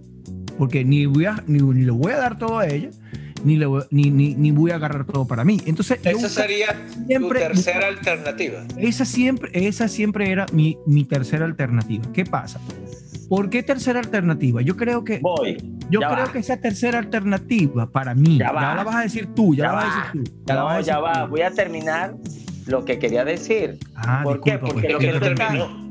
[0.58, 2.90] Porque ni, voy a, ni, ni voy a dar todo a ella,
[3.44, 3.58] ni,
[3.92, 5.62] ni, ni, ni, voy a agarrar todo para mí.
[5.66, 6.76] Entonces, esa sería
[7.08, 8.64] siempre, tu tercera alternativa.
[8.78, 12.12] Esa siempre, esa siempre era mi, mi tercera alternativa.
[12.14, 12.60] ¿Qué pasa?
[13.30, 14.62] ¿Por qué tercera alternativa?
[14.62, 15.20] Yo creo que.
[15.20, 15.58] Voy.
[15.90, 18.38] Yo creo que esa tercera alternativa para mí.
[18.38, 20.44] Ya, la vas a decir tú, ya, la vas a decir tú.
[20.46, 21.26] Ya, la vas a decir ya va.
[21.26, 22.16] Voy a terminar
[22.68, 23.80] lo que quería decir.
[23.96, 24.58] Ah, ¿Por qué?
[24.58, 25.87] Porque pues, lo que terminó.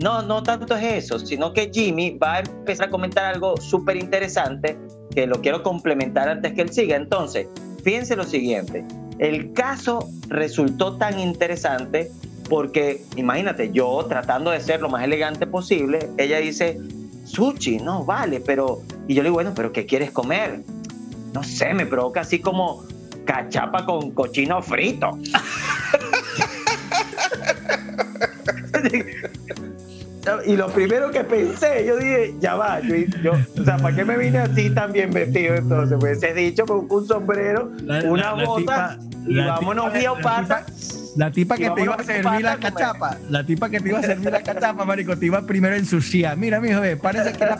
[0.00, 3.96] No, no tanto es eso, sino que Jimmy va a empezar a comentar algo súper
[3.96, 4.78] interesante
[5.14, 6.96] que lo quiero complementar antes que él siga.
[6.96, 7.48] Entonces,
[7.84, 8.84] fíjense lo siguiente,
[9.18, 12.10] el caso resultó tan interesante
[12.48, 16.78] porque, imagínate, yo tratando de ser lo más elegante posible, ella dice,
[17.24, 18.80] sushi, no, vale, pero...
[19.06, 20.62] Y yo le digo, bueno, pero ¿qué quieres comer?
[21.34, 22.84] No sé, me provoca así como
[23.26, 25.18] cachapa con cochino frito.
[30.46, 34.18] Y lo primero que pensé, yo dije, ya va, yo, o sea, ¿para qué me
[34.18, 35.96] vine así tan bien vestido entonces?
[35.98, 37.70] Pues he dicho con un sombrero,
[38.04, 40.64] una bota, y vámonos vía pata.
[41.16, 44.02] La tipa que te iba a servir la cachapa, la tipa que te iba a
[44.02, 46.36] servir la cachapa, marico, te iba primero en ensuciar.
[46.36, 47.58] Mira, mijo, ve, parece que la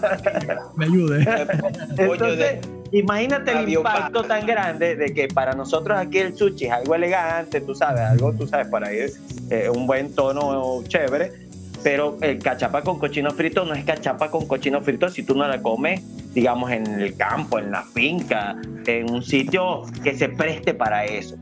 [0.76, 1.26] me ayude.
[1.98, 2.58] Entonces,
[2.92, 7.60] imagínate el impacto tan grande de que para nosotros aquí el sushi es algo elegante,
[7.60, 9.10] tú sabes, algo, tú sabes, para ir
[9.50, 11.49] eh, un buen tono chévere
[11.82, 15.46] pero el cachapa con cochino frito no es cachapa con cochino frito si tú no
[15.46, 16.02] la comes,
[16.34, 21.36] digamos, en el campo, en la finca, en un sitio que se preste para eso.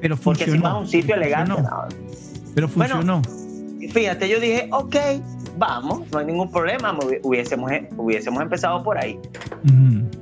[0.00, 0.52] Pero funcionó.
[0.52, 1.62] Porque si vas un sitio elegante,
[2.54, 3.22] Pero funcionó.
[3.92, 4.96] fíjate, yo dije, ok,
[5.56, 9.18] vamos, no hay ningún problema, hubiésemos, hubiésemos empezado por ahí.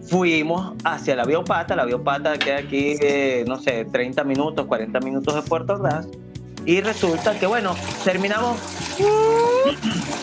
[0.08, 5.34] Fuimos hacia la biopata, la biopata queda aquí, eh, no sé, 30 minutos, 40 minutos
[5.34, 6.06] de Puerto Ordaz
[6.64, 8.58] y resulta que, bueno, terminamos.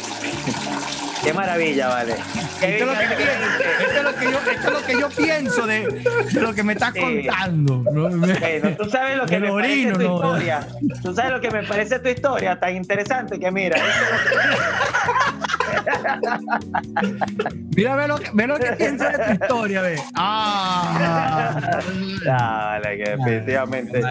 [1.24, 2.16] Qué maravilla, vale.
[2.62, 4.04] Esto es,
[4.72, 7.84] lo que, yo, pienso de, lo que me estás contando.
[7.84, 10.68] Bueno, tú sabes lo que me parece tu historia.
[11.04, 13.78] Tú sabes lo que me parece tu historia tan interesante que mira.
[17.76, 20.00] Mira, ve lo, que, ve lo que piensa de tu historia, ve.
[20.16, 21.80] Ah.
[22.26, 24.02] Dale, que definitivamente.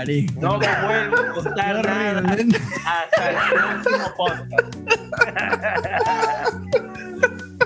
[0.40, 2.22] no me vuelvo a contar nada
[2.86, 4.76] hasta el próximo podcast.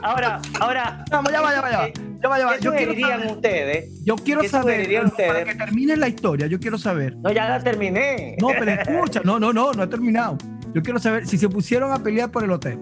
[0.02, 1.05] ahora, ahora.
[1.11, 1.88] Vamos, ya va, ya va, ya va.
[2.22, 2.57] Ya va, ya va.
[2.57, 4.05] ¿Qué yo quiero ustedes?
[4.05, 5.05] Yo quiero saber.
[5.05, 5.33] Ustedes?
[5.33, 7.16] Para que termine la historia, yo quiero saber.
[7.16, 8.37] No, ya la terminé.
[8.40, 9.20] No, pero escucha.
[9.24, 10.38] No, no, no, no he terminado.
[10.74, 12.78] Yo quiero saber si se pusieron a pelear por el hotel.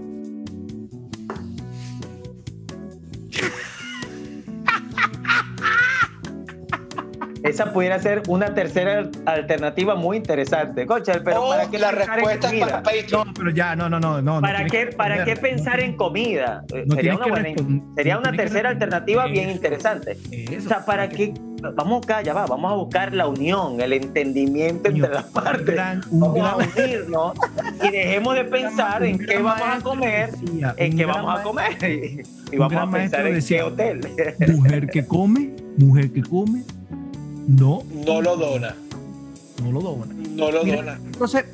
[7.61, 10.87] Esa pudiera ser una tercera alternativa muy interesante.
[11.25, 12.66] Pero O ¿para qué la pensar en respuesta es comida?
[12.66, 13.27] para Patreon.
[13.29, 14.23] No, pero ya, no, no, no.
[14.23, 16.64] no no ¿Para tienes qué, que ¿Para qué pensar en comida?
[16.73, 17.49] Eh, no sería una, buena,
[17.96, 20.16] sería no una tercera alternativa bien interesante.
[20.31, 21.35] Eso, O sea, ¿para qué?
[21.75, 25.75] Vamos acá, ya va, vamos a buscar la unión, el entendimiento entre las partes.
[25.75, 27.35] gran- vamos a unirnos
[27.83, 31.77] y dejemos de pensar en qué vamos a comer, decía, en qué vamos a comer
[32.53, 34.01] y, vamos a pensar en decía, qué hotel.
[34.57, 36.62] Mujer que come, mujer que come,
[37.48, 38.74] no, No lo dona.
[39.62, 40.07] no lo dona.
[40.37, 41.00] No lo Mira, dona.
[41.05, 41.44] Entonces,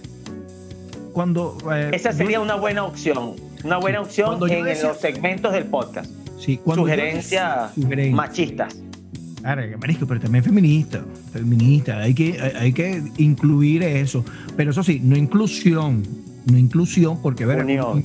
[1.12, 1.56] cuando.
[1.72, 6.10] eh, Esa yo- sería una buena opción, una buena opción en los segmentos del podcast.
[6.38, 8.14] sí, Sugerencias sugerencia.
[8.16, 8.76] machistas.
[9.40, 14.24] Claro, marisco, pero también feminista, feminista, hay que, hay, hay que incluir eso,
[14.56, 16.02] pero eso sí, no inclusión,
[16.50, 18.02] no inclusión, porque ver, Unión.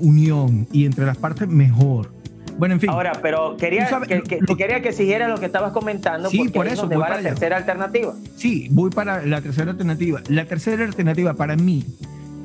[0.00, 2.12] unión y entre las partes mejor.
[2.58, 5.38] Bueno, en fin, Ahora, pero quería sabes, que, lo- que- lo- quería que siguiera lo
[5.38, 7.30] que estabas comentando, Sí, porque por ahí es eso, donde voy va la para allá.
[7.30, 8.14] tercera alternativa.
[8.36, 10.20] sí, voy para la tercera alternativa.
[10.28, 11.84] La tercera alternativa para mí,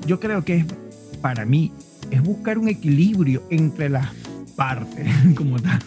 [0.07, 0.65] yo creo que es,
[1.21, 1.71] para mí,
[2.11, 4.07] es buscar un equilibrio entre las
[4.55, 5.79] partes, como tal.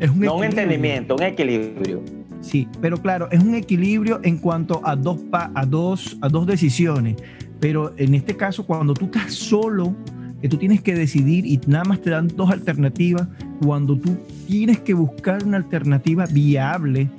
[0.00, 2.00] es un No un entendimiento, un equilibrio.
[2.40, 6.46] Sí, pero claro, es un equilibrio en cuanto a dos, pa- a dos, a dos
[6.46, 7.16] decisiones.
[7.60, 9.94] Pero en este caso, cuando tú estás solo,
[10.40, 13.28] que tú tienes que decidir y nada más te dan dos alternativas,
[13.64, 17.10] cuando tú tienes que buscar una alternativa viable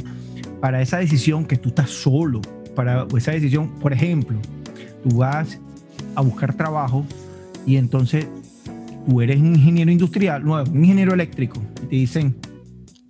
[0.60, 2.42] para esa decisión que tú estás solo,
[2.76, 4.38] para esa decisión, por ejemplo,
[5.04, 5.60] tú vas
[6.16, 7.06] a buscar trabajo
[7.66, 8.28] y entonces
[9.08, 12.36] tú eres un ingeniero industrial, no, un ingeniero eléctrico, y te dicen,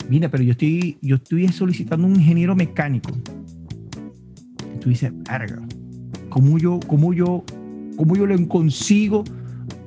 [0.10, 3.12] mira, pero yo estoy, yo estoy solicitando un ingeniero mecánico.
[4.76, 5.62] Y tú dices, verga,
[6.30, 7.44] ¿cómo yo, cómo yo,
[7.96, 9.24] cómo yo le consigo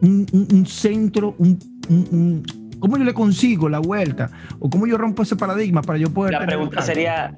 [0.03, 4.31] un, un- un centro, un, un- un- cómo yo le consigo la vuelta?
[4.59, 6.33] ¿O cómo yo rompo ese paradigma para yo poder...
[6.33, 7.35] La pregunta sería,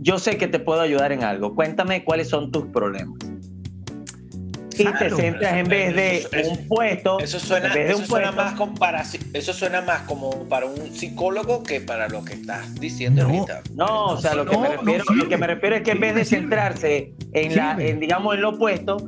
[0.00, 3.18] yo sé que te puedo ayudar en algo, cuéntame cuáles son tus problemas.
[4.80, 5.16] Y te Claro.
[5.16, 8.06] centras en vez de Eso- eso- un puesto, Eso suena, en vez de eso un
[8.06, 12.24] suena puesto, más como para, eso suena más como para un psicólogo que para lo
[12.24, 13.28] que estás diciendo No.
[13.28, 13.62] ahorita.
[13.74, 15.98] No, o sea, lo que, No, me refiero, lo que me refiero es que en
[16.00, 18.98] vez de centrarse en, la, en, digamos, en lo opuesto,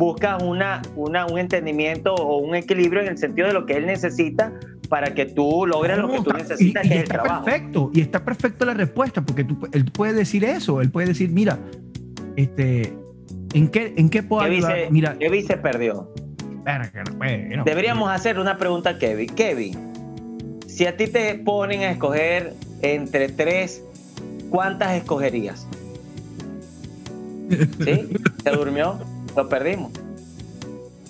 [0.00, 3.84] buscas una, una, un entendimiento o un equilibrio en el sentido de lo que él
[3.84, 4.50] necesita
[4.88, 7.44] para que tú logres lo que tú necesitas, y- y que es el está trabajo.
[7.44, 11.30] perfecto, y está perfecto la respuesta, porque tú, él puede decir eso, él puede decir,
[11.30, 11.58] mira,
[12.36, 12.94] este,
[13.52, 14.78] ¿en qué, en qué puedo Kevin ayudar?
[14.86, 16.12] se, Mira, Kevin se perdió.
[17.18, 19.28] bueno, Deberíamos hacer una pregunta a Kevin.
[19.34, 23.84] Kevin, si a ti te ponen a escoger entre tres,
[24.48, 25.66] ¿cuántas escogerías?
[27.84, 28.08] ¿Sí?
[28.44, 28.98] ¿Se durmió?
[29.36, 29.92] Lo perdimos.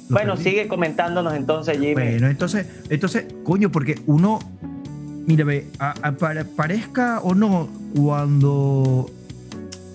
[0.08, 1.94] lo Bueno, sigue comentándonos entonces, Jimmy.
[1.94, 4.38] Bueno, entonces, entonces, coño, porque uno,
[5.26, 9.08] mira, ve, a- a- pare- parezca o no, cuando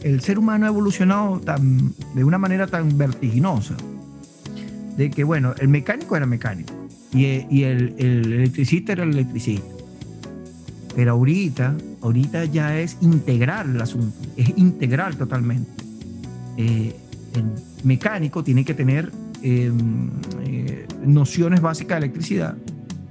[0.04, 3.76] el ser humano ha evolucionado tan, de una manera tan vertiginosa,
[4.98, 6.74] de que, bueno, el mecánico era mecánico
[7.12, 9.68] y, e- y el, el electricista era el electricista.
[10.96, 15.70] Pero ahorita, ahorita ya es integral el asunto, es integral totalmente.
[16.56, 16.96] Eh,
[17.84, 19.72] mecánico tiene que tener eh,
[20.44, 22.56] eh, nociones básicas de electricidad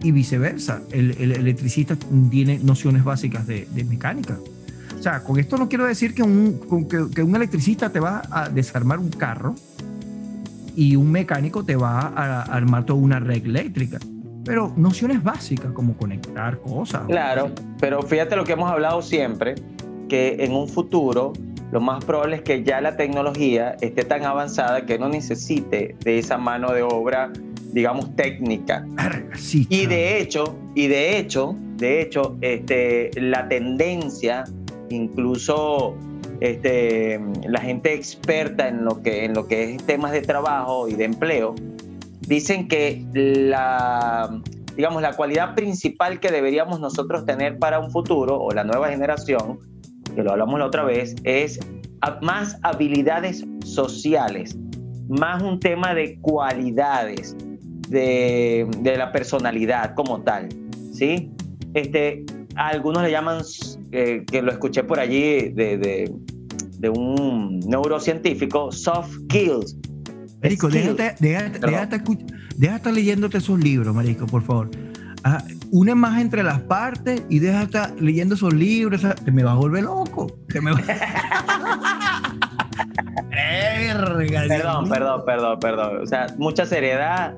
[0.02, 0.82] y viceversa.
[0.90, 1.96] El, el electricista
[2.30, 4.38] tiene nociones básicas de, de mecánica.
[4.98, 8.22] O sea, con esto no quiero decir que un, que, que un electricista te va
[8.30, 9.54] a desarmar un carro
[10.76, 13.98] y un mecánico te va a, a armar toda una red eléctrica.
[14.44, 17.02] Pero nociones básicas como conectar cosas.
[17.06, 19.54] Claro, pero fíjate lo que hemos hablado siempre,
[20.08, 21.32] que en un futuro
[21.74, 26.18] lo más probable es que ya la tecnología esté tan avanzada que no necesite de
[26.20, 27.32] esa mano de obra,
[27.72, 28.86] digamos, técnica.
[29.34, 34.44] Sí, Y de hecho, y de hecho, de hecho, este, la tendencia,
[34.88, 35.96] incluso
[36.38, 40.94] este, la gente experta en lo que, en lo que es temas de trabajo y
[40.94, 41.56] de empleo,
[42.20, 44.40] dicen que la,
[44.76, 49.73] digamos, la cualidad principal que deberíamos nosotros tener para un futuro, o la nueva generación,
[50.14, 51.58] que lo hablamos la otra vez, es
[52.22, 54.56] más habilidades sociales,
[55.08, 57.36] más un tema de cualidades,
[57.88, 60.48] de, de la personalidad como tal,
[60.92, 61.30] ¿sí?
[61.74, 62.24] Este,
[62.56, 63.42] a algunos le llaman,
[63.92, 66.12] eh, que lo escuché por allí de, de-
[66.78, 69.76] de un neurocientífico, soft skills.
[70.42, 74.70] Marico, déjate, déjate, déjate escuch- déjate estar leyéndote esos libros, Marico, por favor.
[75.22, 79.02] Ah, une más entre las partes y deja de estar leyendo esos libros.
[79.04, 80.26] esa- Te me vas a volver loco.
[80.48, 80.80] Te me va-
[83.30, 85.98] Verga, Dios Perdón, perdón, perdón, perdón.
[86.02, 87.36] O sea, mucha seriedad,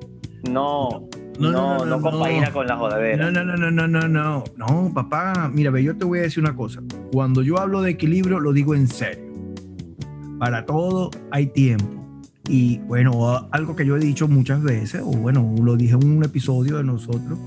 [0.51, 1.09] no,
[1.39, 3.31] no, no, no, compagina con la jodadera.
[3.31, 6.43] No, no, no, no, no, no, no, papá, mira, ve, yo te voy a decir
[6.43, 6.81] una cosa.
[7.13, 9.25] Cuando yo hablo de equilibrio, lo digo en serio.
[10.39, 11.95] Para todo hay tiempo.
[12.49, 16.25] Y bueno, algo que yo he dicho muchas veces, o bueno, lo dije en un
[16.25, 17.39] episodio de nosotros,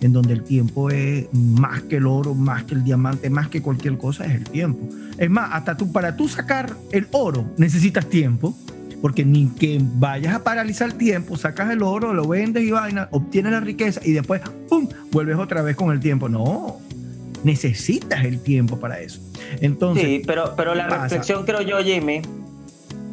[0.00, 3.62] en donde el tiempo es más que el oro, más que el diamante, más que
[3.62, 4.88] cualquier cosa, es el tiempo.
[5.18, 8.56] Es más, hasta tú, para tú sacar el oro necesitas tiempo
[9.00, 13.08] porque ni que vayas a paralizar el tiempo, sacas el oro, lo vendes y vaina,
[13.10, 16.28] obtienes la riqueza y después, ¡pum!, vuelves otra vez con el tiempo.
[16.28, 16.78] No,
[17.44, 19.20] necesitas el tiempo para eso.
[19.60, 22.22] Entonces, sí, pero, pero la reflexión creo yo, Jimmy,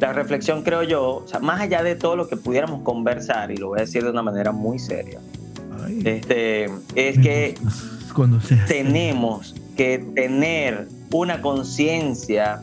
[0.00, 3.56] la reflexión creo yo, o sea, más allá de todo lo que pudiéramos conversar, y
[3.56, 5.20] lo voy a decir de una manera muy seria,
[6.04, 7.54] este, es que
[8.68, 12.62] tenemos que tener una conciencia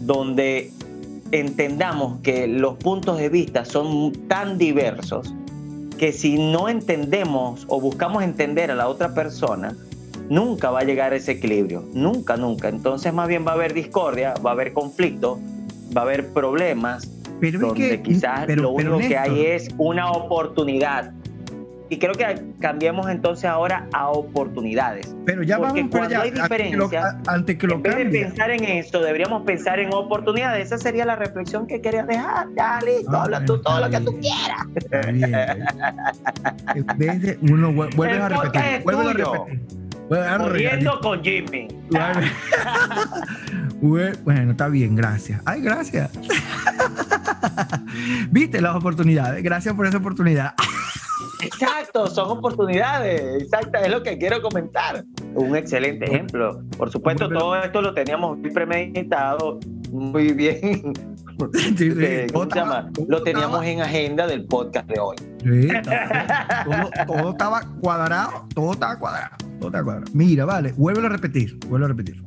[0.00, 0.72] donde
[1.32, 5.34] entendamos que los puntos de vista son tan diversos
[5.98, 9.76] que si no entendemos o buscamos entender a la otra persona,
[10.28, 12.68] nunca va a llegar a ese equilibrio, nunca, nunca.
[12.68, 15.40] Entonces más bien va a haber discordia, va a haber conflicto,
[15.96, 17.08] va a haber problemas,
[17.40, 21.12] pero donde quizás lo único que hay es una oportunidad
[21.94, 25.14] y creo que cambiemos entonces ahora a oportunidades.
[25.24, 28.64] Pero ya Porque vamos cuando hay diferencias, antes que lo en vez de pensar en
[28.64, 30.66] eso, deberíamos pensar en oportunidades.
[30.66, 32.48] Esa sería la reflexión que quería dejar.
[32.56, 34.66] Ya, listo, ah, habla tú todo lo que tú quieras.
[36.74, 39.60] en vez de uno vuelve a repetir, vuelve a repetir.
[40.38, 41.68] Corriendo con Jimmy.
[43.80, 45.40] bueno, está bien, gracias.
[45.44, 46.10] Ay, gracias.
[48.30, 49.44] Viste las oportunidades.
[49.44, 50.54] Gracias por esa oportunidad.
[51.46, 53.42] Exacto, son oportunidades.
[53.42, 55.04] Exacto, es lo que quiero comentar.
[55.34, 56.62] Un excelente ejemplo.
[56.76, 59.58] Por supuesto, todo esto lo teníamos muy premeditado,
[59.90, 60.92] muy bien.
[61.52, 62.90] Este, ¿Cómo se llama?
[63.08, 65.16] Lo teníamos en agenda del podcast de hoy.
[65.42, 65.68] Sí,
[67.06, 70.10] todo, estaba cuadrado, todo estaba cuadrado, todo estaba cuadrado.
[70.12, 72.22] Mira, vale, vuelve a repetir, vuelve a repetir.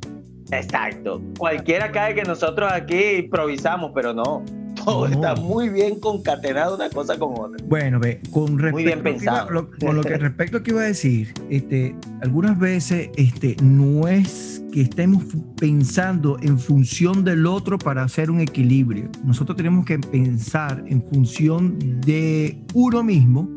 [0.50, 1.22] Exacto.
[1.38, 4.44] Cualquiera cae que nosotros aquí improvisamos, pero no
[4.84, 7.64] todo está muy bien concatenado una cosa con otra.
[7.66, 9.50] Bueno, ve, con respecto, muy bien pensado.
[9.50, 14.62] Lo, con lo que respecto que iba a decir, este, algunas veces este, no es
[14.72, 15.24] que estemos
[15.58, 19.10] pensando en función del otro para hacer un equilibrio.
[19.24, 23.48] Nosotros tenemos que pensar en función de uno mismo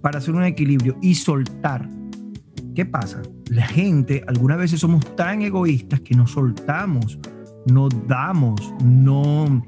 [0.00, 1.88] para hacer un equilibrio y soltar.
[2.74, 3.22] ¿Qué pasa?
[3.50, 7.18] La gente, algunas veces somos tan egoístas que nos soltamos,
[7.66, 9.64] no damos, no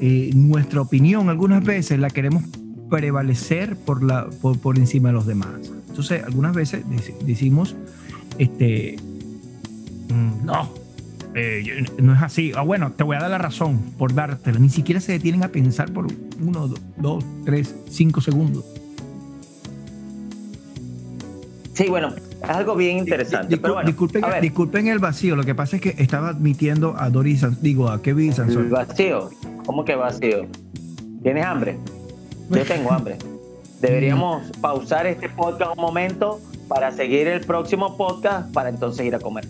[0.00, 2.44] eh, nuestra opinión algunas veces la queremos
[2.88, 5.72] prevalecer por, la, por, encima de los demás.
[5.88, 6.84] Entonces, algunas veces
[7.24, 7.76] decimos,
[8.38, 8.96] este,
[10.08, 10.72] mm, no,
[11.34, 12.52] eh, no es así.
[12.56, 14.58] Ah, bueno, te voy a dar la razón por dártela.
[14.58, 16.06] Ni siquiera se detienen a pensar por
[16.40, 18.64] uno, dos, tres, cinco segundos.
[21.74, 23.56] Sí, bueno, es algo bien interesante.
[23.86, 25.36] disculpen, disculpen, el vacío.
[25.36, 28.64] Lo que pasa es que estaba admitiendo a Doris, digo, a Kevin Sansón.
[28.64, 29.30] El vacío.
[29.66, 30.46] ¿Cómo que vacío?
[31.22, 31.78] ¿Tienes hambre?
[32.48, 33.16] Yo tengo hambre.
[33.80, 39.18] Deberíamos pausar este podcast un momento para seguir el próximo podcast para entonces ir a
[39.18, 39.46] comer.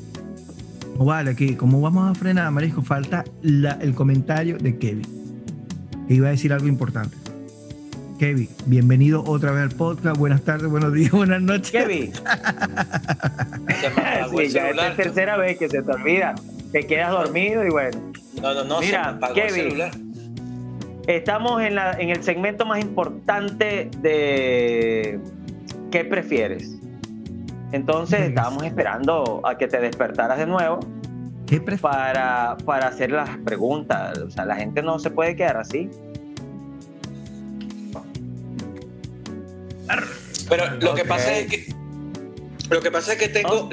[0.96, 2.83] vale, aquí, ¿cómo vamos a frenar, Marisco?
[2.83, 5.07] Falta el comentario de Kevin.
[6.09, 7.16] iba a decir algo importante.
[8.18, 10.18] Kevin, bienvenido otra vez al podcast.
[10.18, 11.70] Buenas tardes, buenos días, buenas noches.
[11.70, 12.12] Kevin.
[14.51, 16.35] ya es la tercera vez que se te olvida.
[16.73, 18.13] Te quedas dormido y bueno.
[18.41, 18.81] No, no, no.
[18.81, 19.79] Mira, Kevin.
[21.07, 25.19] Estamos en, la, en el segmento más importante de
[25.91, 26.77] ¿qué prefieres?
[27.73, 30.81] Entonces estábamos esperando a que te despertaras de nuevo
[31.81, 34.19] para, para hacer las preguntas.
[34.19, 35.91] O sea, la gente no se puede quedar así.
[40.49, 41.80] Pero lo que pasa es que
[42.71, 43.69] lo que pasa es que tengo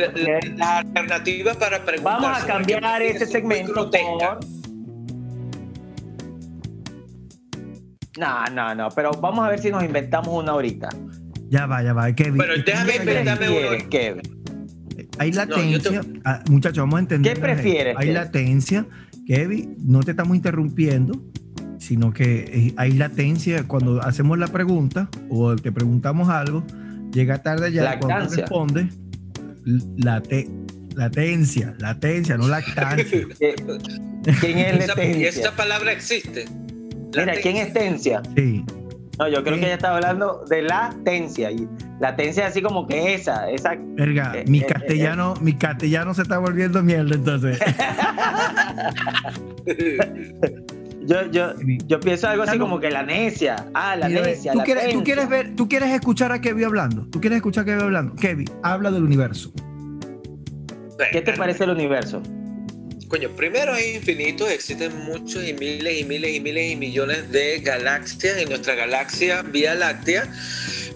[0.55, 2.21] las alternativas para preguntar.
[2.21, 4.39] Vamos a cambiar este segmento por
[8.17, 10.89] No, no, no, pero vamos a ver si nos inventamos una ahorita.
[11.49, 12.37] Ya va, ya va, Kevin.
[12.37, 13.87] Pero déjame inventarme.
[13.89, 14.21] Kevin.
[15.19, 17.35] Hay latencia, ah, muchachos, vamos a entender.
[17.35, 17.95] ¿Qué prefieres?
[17.97, 18.87] Hay latencia,
[19.25, 21.21] Kevin, no te estamos interrumpiendo,
[21.77, 26.63] sino que eh, hay latencia cuando hacemos la pregunta o te preguntamos algo,
[27.17, 28.89] llega tarde ya cuando responde,
[29.97, 30.47] late,
[30.95, 33.05] latencia, latencia, no lactancia.
[34.39, 35.29] ¿Quién es latencia?
[35.29, 36.45] ¿Esa palabra existe?
[37.15, 38.21] Mira, ¿quién es tencia?
[38.35, 38.63] Sí.
[39.17, 41.49] No, yo creo que ella está hablando de latencia.
[41.49, 41.67] Y
[41.99, 43.75] latencia es así como que esa, esa.
[43.75, 47.59] Verga, eh, mi eh, castellano, eh, mi castellano se está volviendo mierda entonces.
[51.07, 51.53] Yo, yo,
[51.87, 53.67] yo pienso algo así como que la necia.
[53.73, 54.51] Ah, la Mira, necia.
[54.51, 57.07] ¿tú la quieres, tú quieres ver, tú quieres escuchar a Kevin hablando.
[57.07, 58.15] Tú quieres escuchar a Kevin hablando.
[58.15, 59.51] Kevin, habla del universo.
[61.11, 62.21] ¿Qué te parece el universo?
[63.07, 67.59] Coño, primero hay infinitos, existen muchos y miles y miles y miles y millones de
[67.59, 70.29] galaxias en nuestra galaxia Vía Láctea,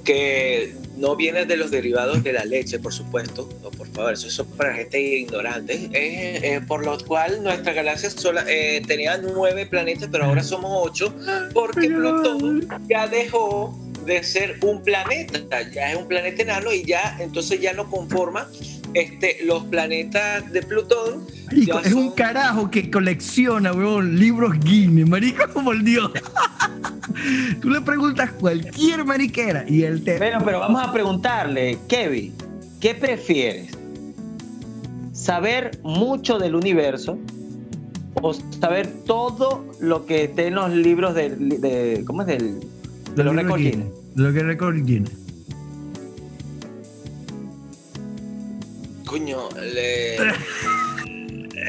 [0.03, 3.49] que no viene de los derivados de la leche, por supuesto.
[3.63, 5.73] No, por favor, eso es para gente ignorante.
[5.91, 10.71] Eh, eh, por lo cual nuestra galaxia sola, eh, tenía nueve planetas, pero ahora somos
[10.73, 11.13] ocho,
[11.53, 13.75] porque Plutón ya dejó
[14.05, 18.47] de ser un planeta, ya es un planeta enano y ya entonces ya no conforma
[18.93, 21.25] este, los planetas de Plutón.
[21.47, 26.11] Marico, es un carajo que colecciona, weón, libros Guinness, marico, como el dios.
[27.61, 30.17] Tú le preguntas cualquier mariquera y él te...
[30.17, 32.33] Bueno, pero vamos a preguntarle, Kevin,
[32.79, 33.71] ¿qué prefieres?
[35.13, 37.19] ¿Saber mucho del universo
[38.21, 42.27] o saber todo lo que esté en los libros de, de- ¿cómo es?
[42.27, 42.59] Del,
[43.15, 44.15] de los libros récords Guinness, Guinness?
[44.15, 45.11] de Lo que Guinness.
[49.11, 50.15] Coño, le-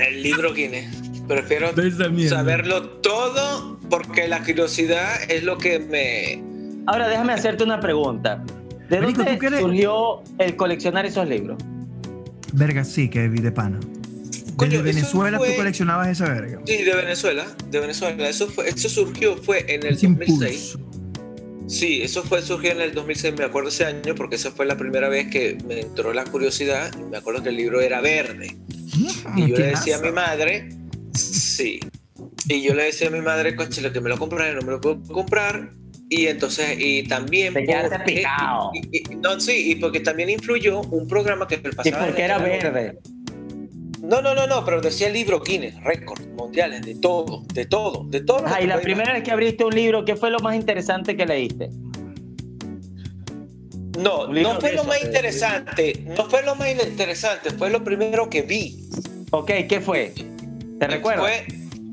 [0.07, 0.87] el libro Guinness.
[1.27, 6.41] Prefiero De saberlo todo porque la curiosidad es lo que me...
[6.87, 8.45] Ahora déjame hacerte una pregunta.
[8.89, 11.61] ¿De Marico, dónde ¿tú quieres- surgió el coleccionar esos libros?
[12.53, 13.81] Verga, sí, Kevin, de pana.
[14.55, 16.61] Coño, eso Venezuela fue- tú coleccionabas esa verga.
[16.65, 18.29] Sí, de Venezuela, de Venezuela.
[18.29, 20.75] Eso, fue, eso surgió, fue en el Ese 2006.
[20.77, 20.92] impulso.
[21.73, 24.77] Sí, eso fue surgió en el 2006, me acuerdo ese año, porque esa fue la
[24.77, 26.91] primera vez que me entró la curiosidad.
[26.99, 28.57] y Me acuerdo que el libro era verde.
[29.37, 30.69] Y yo le decía a mi madre,
[31.15, 31.81] sí.
[32.49, 34.73] Y yo le decía a mi madre, coche, lo que me lo compré, no me
[34.73, 35.71] lo puedo comprar.
[36.11, 37.55] Y entonces, y también.
[37.55, 38.71] Porque- picado.
[38.75, 41.99] y- y- no, sí, y porque también influyó un programa que ¿Y pasaba.
[42.01, 42.99] por en qué el era verde?
[44.13, 48.21] No, no, no, no, pero decía libro Guinness, récord, mundiales, de todo, de todo, de
[48.21, 48.45] todo.
[48.45, 51.25] que y la primera vez que abriste un libro, ¿qué fue lo más interesante que
[51.25, 51.71] leíste?
[53.99, 57.83] No, no fue lo eso, más de- interesante, no fue lo más interesante, fue lo
[57.83, 58.85] primero que vi.
[59.31, 60.13] Ok, ¿qué fue?
[60.79, 61.25] ¿Te recuerdas?
[61.25, 61.47] Fue,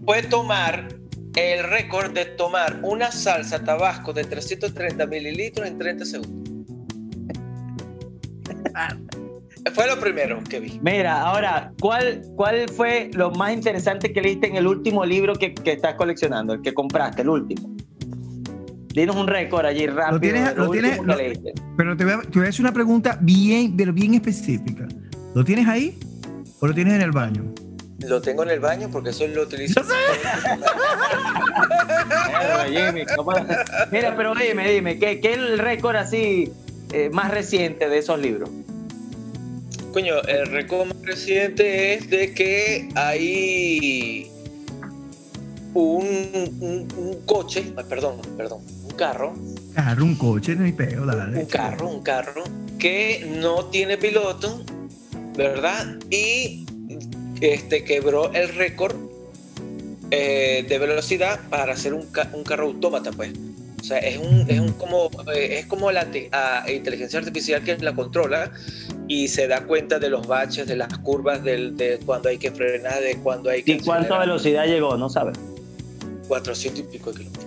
[0.03, 0.89] fue tomar
[1.38, 6.49] el récord de tomar una salsa tabasco de 330 mililitros en 30 segundos.
[9.74, 10.80] Fue lo primero que vi.
[10.82, 15.53] Mira, ahora, ¿cuál, ¿cuál fue lo más interesante que leíste en el último libro que,
[15.53, 17.76] que estás coleccionando, el que compraste, el último?
[18.93, 20.20] Dinos un récord allí rápido.
[20.20, 21.53] tienes- lo lo tienes- lo- leíste.
[21.78, 24.88] Pero te voy, a, te voy a hacer una pregunta bien, pero bien específica.
[25.36, 25.97] ¿Lo tienes ahí
[26.59, 27.43] o lo tienes en el baño?
[27.99, 29.82] Lo tengo en el baño porque eso lo utilizo.
[32.28, 33.34] Mierda, Jimmy, ¿cómo-
[33.91, 36.51] Mira, pero dime, dime, ¿qué, qué es el récord así
[36.91, 38.49] eh, más reciente de esos libros?
[39.94, 44.30] Coño, el récord más reciente es de que hay
[45.74, 46.06] un,
[46.62, 49.34] un- un coche, ah, perdón, perdón, un carro,
[49.74, 51.40] Carro, un coche, no hay peo, dale.
[51.40, 52.44] un carro, un carro
[52.78, 54.64] que no tiene piloto,
[55.38, 55.98] ¿verdad?
[56.10, 56.66] Y
[57.42, 58.96] este quebró el récord
[60.12, 63.32] eh, de velocidad para hacer un, ca- un carro autómata, pues.
[63.80, 66.06] O sea, es un, es un como eh, es como la
[66.68, 68.52] inteligencia artificial que la controla
[69.08, 72.52] y se da cuenta de los baches, de las curvas, del, de cuando hay que
[72.52, 74.28] frenar, de cuando hay que ¿Y cuánta acelerar.
[74.28, 74.98] velocidad llegó?
[74.98, 75.38] No sabes.
[76.28, 77.46] 400 y pico de kilómetros.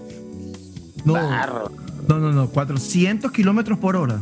[1.05, 1.71] No, Barro.
[2.09, 4.19] no, no, no, 400 kilómetros por hora.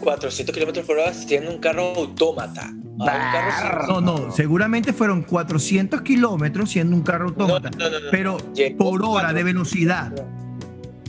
[0.00, 2.72] 400 kilómetros por hora siendo un carro autómata.
[3.00, 7.70] Ah, No, no, seguramente fueron 400 kilómetros siendo un carro autómata.
[7.70, 8.10] No, no, no, no.
[8.10, 10.12] Pero Llegó por hora de velocidad.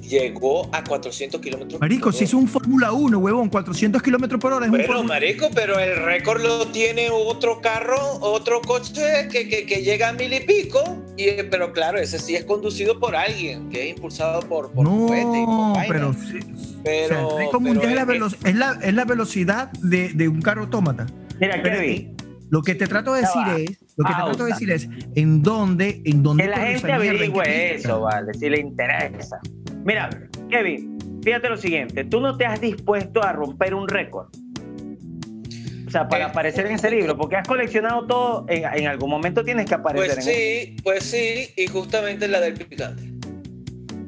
[0.10, 4.66] Llegó a 400 kilómetros Marico, si es un Fórmula 1, huevón, 400 kilómetros por hora
[4.66, 9.48] es un Bueno, Fórmula marico, pero el récord lo tiene otro carro, otro coche que,
[9.48, 10.98] que, que llega a mil y pico.
[11.16, 15.42] Y, pero claro, ese sí es conducido por alguien, que es impulsado por, por cohete
[15.42, 15.94] y por No, vaina.
[15.94, 16.40] pero, sí,
[16.84, 19.06] Pero- o sea, el récord pero mundial es, la es- velo- es la, es la
[19.06, 21.06] velocidad de, de un carro autómata.
[21.40, 22.16] Mira, Pero Kevin,
[22.50, 25.44] Lo que te trato de decir es, lo que te trato de decir es en
[25.44, 29.40] dónde, en dónde que la gente averigüe eso, vale, si le interesa.
[29.84, 30.10] Mira,
[30.50, 34.28] Kevin, fíjate lo siguiente, tú no te has dispuesto a romper un récord.
[35.88, 39.10] O sea, para Eh, aparecer en ese libro, porque has coleccionado todo, en, en algún
[39.10, 43.04] momento tienes que aparecer Pues en sí, pues sí, y justamente la del picante.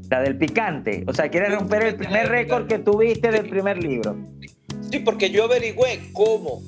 [0.09, 1.03] la del picante.
[1.07, 4.15] O sea, quieres romper el primer récord que tuviste del primer libro.
[4.91, 6.61] Sí, porque yo averigüé cómo.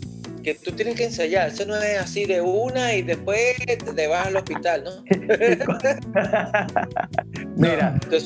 [0.44, 1.50] Que tú tienes que ensayar.
[1.50, 3.56] Eso no es así de una y después
[3.96, 4.92] te vas al hospital, ¿no?
[7.56, 8.24] Mira, Entonces,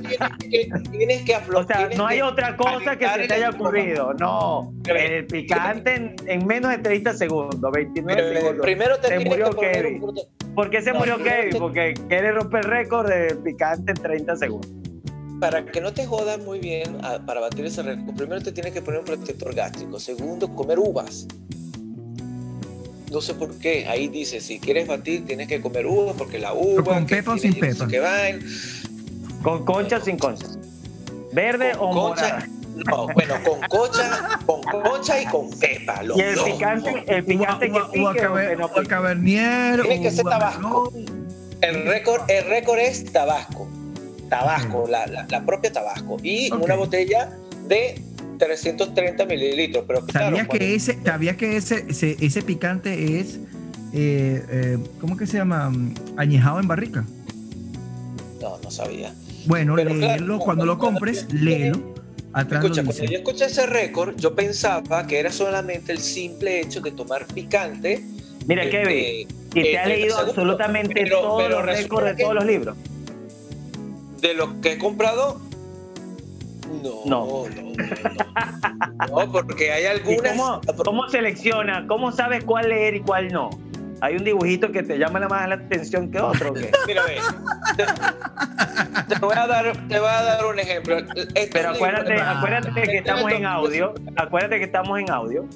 [0.00, 1.88] tienes que, tienes que O aflojar.
[1.88, 4.12] sea, no hay otra cosa que se te haya ocurrido.
[4.14, 8.62] No, el picante en, en menos de 30 segundos, 29 segundos.
[8.62, 10.02] Primero te Se murió que Kevin.
[10.02, 11.50] un ¿Por qué se No, murió Kevin?
[11.52, 14.70] te- Porque quiere romper el récord de picante en 30 segundos.
[15.40, 18.82] Para que no te jodas muy bien, para batir ese récord, primero te tienes que
[18.82, 20.00] poner un protector gástrico.
[20.00, 21.28] Segundo, comer uvas.
[23.10, 23.86] No sé por qué.
[23.86, 26.82] Ahí dice, si quieres batir, tienes que comer uvas, porque la uva...
[26.84, 27.86] con que pepa o sin pepa?
[27.86, 28.44] vaina.
[29.42, 30.46] ¿Con concha o sin concha?
[31.32, 32.48] ¿Verde o Con concha, morada?
[32.86, 36.02] no, bueno, con concha, con concha y con pepa.
[36.02, 36.44] los Y el dos.
[36.44, 38.86] picante, el picante Uva- que uva- pique que no pique.
[38.86, 40.92] cabernier, Tiene que ser tabasco.
[41.60, 43.68] El récord, el récord es Tabasco.
[44.28, 46.16] Tabasco, la, la- la propia Tabasco.
[46.22, 47.30] Y una botella
[47.66, 48.00] de
[48.38, 49.84] 330 mililitros.
[49.86, 53.38] Pero claro, ¿Sabías cuando- que ese, sabías que ese, ese, ese picante es,
[53.92, 55.72] eh, eh, ¿cómo que se llama?
[56.16, 57.04] Añejado en barrica.
[58.40, 59.12] No, no sabía.
[59.46, 61.96] Bueno, Pero léelo, claro, cuando lo cuando- compres, léelo.
[62.32, 66.80] Atrás Escucha, cuando yo escuché ese récord, yo pensaba que era solamente el simple hecho
[66.82, 68.04] de tomar picante.
[68.46, 72.06] Mira, este, Kevin, y te eh, has leído segundo, absolutamente pero- todos pero los récords
[72.10, 72.76] de que- todos los libros.
[74.20, 75.40] De lo que he comprado,
[76.68, 76.90] no.
[77.06, 77.44] No.
[77.46, 77.62] No, no,
[79.16, 79.24] no.
[79.26, 80.32] No, porque hay ¿Y algunas.
[80.32, 81.86] cómo, cómo selecciona?
[81.86, 83.50] ¿Cómo sabes cuál leer y cuál no?
[84.00, 86.54] ¿Hay un dibujito que te llama la más la atención que otro?
[86.54, 86.70] qué?
[86.86, 87.16] Mira, ve.
[87.76, 87.84] Te,
[89.14, 90.98] te voy a dar, te voy a dar un ejemplo.
[90.98, 93.94] Estos Pero acuérdate, libros- acuérdate que estamos en audio.
[94.16, 95.46] Acuérdate que estamos en audio.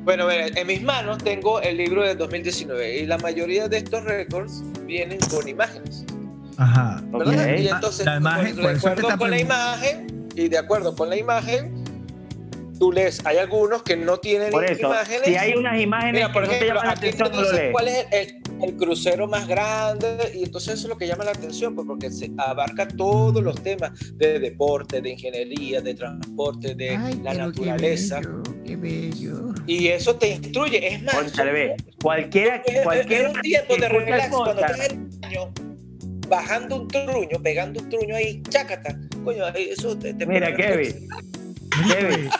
[0.00, 4.04] Bueno, mira, en mis manos tengo el libro del 2019 y la mayoría de estos
[4.04, 6.04] récords vienen con imágenes.
[6.58, 7.00] Ajá.
[7.06, 7.34] ¿verdad?
[7.54, 7.58] Ok.
[7.58, 11.82] Y entonces, La imagen, por está con la imagen, y de acuerdo con la imagen,
[12.78, 13.24] tú lees.
[13.26, 15.24] Hay algunos que no tienen Por eso, imágenes.
[15.24, 17.66] si hay unas imágenes Mira, por que no te ejemplo, llaman la aquí atención, te
[17.66, 21.24] no cuál es el, el crucero más grande y entonces eso es lo que llama
[21.24, 26.74] la atención, pues, porque se abarca todos los temas de deporte, de ingeniería, de transporte,
[26.76, 28.20] de Ay, la naturaleza.
[28.20, 29.54] Qué bello, qué bello.
[29.66, 30.94] Y eso te instruye.
[30.94, 31.14] Es más,
[32.00, 35.52] cualquiera, cualquiera es un tiempo de relax cuando estás en el baño,
[36.28, 38.96] bajando un truño, pegando un truño ahí, chácata.
[39.28, 41.06] Coño, eso te, te Mira, Kevin,
[41.86, 42.30] Kevin,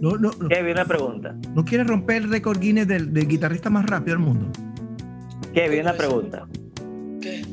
[0.00, 1.36] No, no, no, Kevin, una pregunta.
[1.54, 4.50] ¿no quieres romper el récord Guinness del, del guitarrista más rápido del mundo?
[5.54, 6.48] Kevin, una pregunta.
[7.20, 7.44] ¿Qué?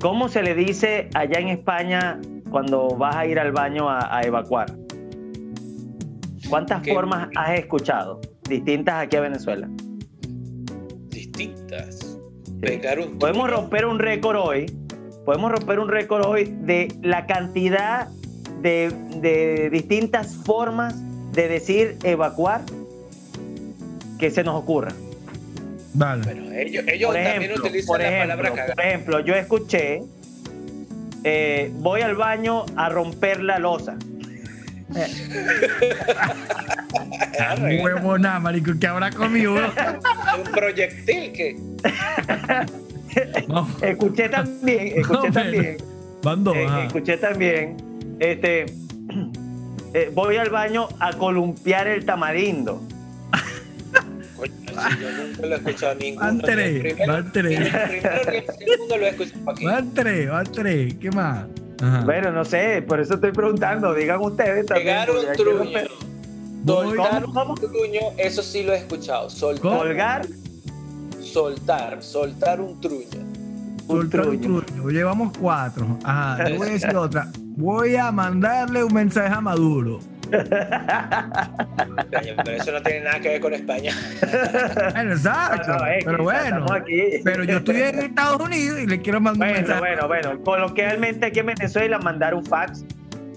[0.00, 2.18] ¿Cómo se le dice allá en España
[2.50, 4.74] cuando vas a ir al baño a, a evacuar?
[6.48, 6.94] ¿Cuántas ¿Qué?
[6.94, 9.68] formas has escuchado distintas aquí a Venezuela?
[11.10, 12.18] Distintas.
[12.62, 14.64] Pegar un Podemos romper un récord hoy.
[15.28, 18.08] Podemos romper un récord hoy de la cantidad
[18.62, 20.94] de, de distintas formas
[21.32, 22.62] de decir evacuar
[24.18, 24.90] que se nos ocurra.
[25.92, 26.24] Vale.
[26.24, 28.86] Bueno, ellos, ellos Por también ejemplo, utilizan por la ejemplo, palabra por cagar.
[28.86, 30.02] ejemplo, yo escuché,
[31.24, 33.98] eh, voy al baño a romper la losa.
[37.38, 39.56] Arre, Huevona, marico, que habrá comido.
[39.56, 41.56] un proyectil que.
[43.48, 45.76] No, Escuché también, escuché No, también,
[46.22, 46.56] van dos.
[46.56, 47.76] eh, escuché también,
[48.20, 48.66] este,
[49.94, 52.82] eh, voy al baño a columpiar el tamarindo.
[54.36, 56.26] Coño, si yo nunca lo he escuchado ninguno.
[56.26, 57.58] Van tres, primero- van ni tres.
[57.58, 59.64] el primero lo he escuchado aquí.
[59.64, 60.94] Van tres, van tres.
[60.94, 61.44] ¿Qué más?
[61.82, 62.00] Ajá.
[62.04, 64.86] Bueno, no sé, por eso estoy preguntando, digan ustedes también.
[64.86, 65.78] Pegar un truño.
[66.66, 69.30] Soltar un truño, eso sí lo he escuchado.
[69.30, 70.26] Soltar, Colgar
[71.32, 73.20] soltar, soltar un truño.
[73.20, 74.88] un Soltar un truño.
[74.90, 75.98] Llevamos cuatro.
[76.04, 76.48] Ajá.
[76.48, 77.28] Yo voy a decir otra.
[77.56, 79.98] Voy a mandarle un mensaje a Maduro.
[80.30, 80.44] Pero
[82.56, 83.92] eso no tiene nada que ver con España.
[84.22, 85.72] Exacto.
[85.78, 86.66] No, es que pero bueno.
[87.24, 89.80] Pero yo estoy en Estados Unidos y le quiero mandar un Bueno, mensaje.
[89.80, 90.44] bueno, bueno.
[90.44, 92.84] Coloquialmente aquí en Venezuela, mandar un fax,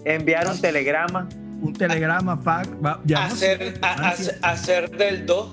[0.06, 1.28] enviar un telegrama.
[1.62, 2.70] Un telegrama, fax.
[2.86, 3.54] va- ya no sé.
[3.54, 5.52] Hacer, a- hacer, hacer del 2.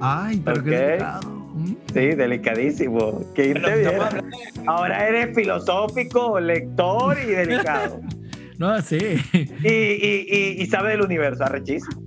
[0.00, 0.64] Ay, pero Ok.
[0.64, 1.39] qué delicado.
[1.92, 3.20] Sí, delicadísimo.
[3.34, 4.22] ¿Quién Bueno,
[4.66, 8.00] Ahora eres filosófico, lector y delicado.
[8.58, 8.98] No, sí.
[9.32, 9.38] y,
[9.68, 12.02] y, y, y sabe del universo, arrechísimo.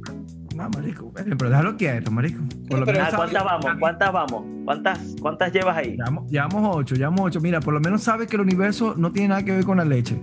[0.55, 1.11] No, marico.
[1.15, 2.43] Pero déjalo quieto, marico.
[2.69, 3.71] Por lo menos Ah, sabe- ¿Cuántas vamos?
[3.79, 4.43] ¿Cuántas vamos?
[4.63, 5.91] ¿Cuántas, cuántas llevas ahí?
[5.97, 7.41] Llevamos, llevamos ocho, llevamos ocho.
[7.41, 9.85] Mira, por lo menos sabe que el universo no tiene nada que ver con la
[9.85, 10.21] leche.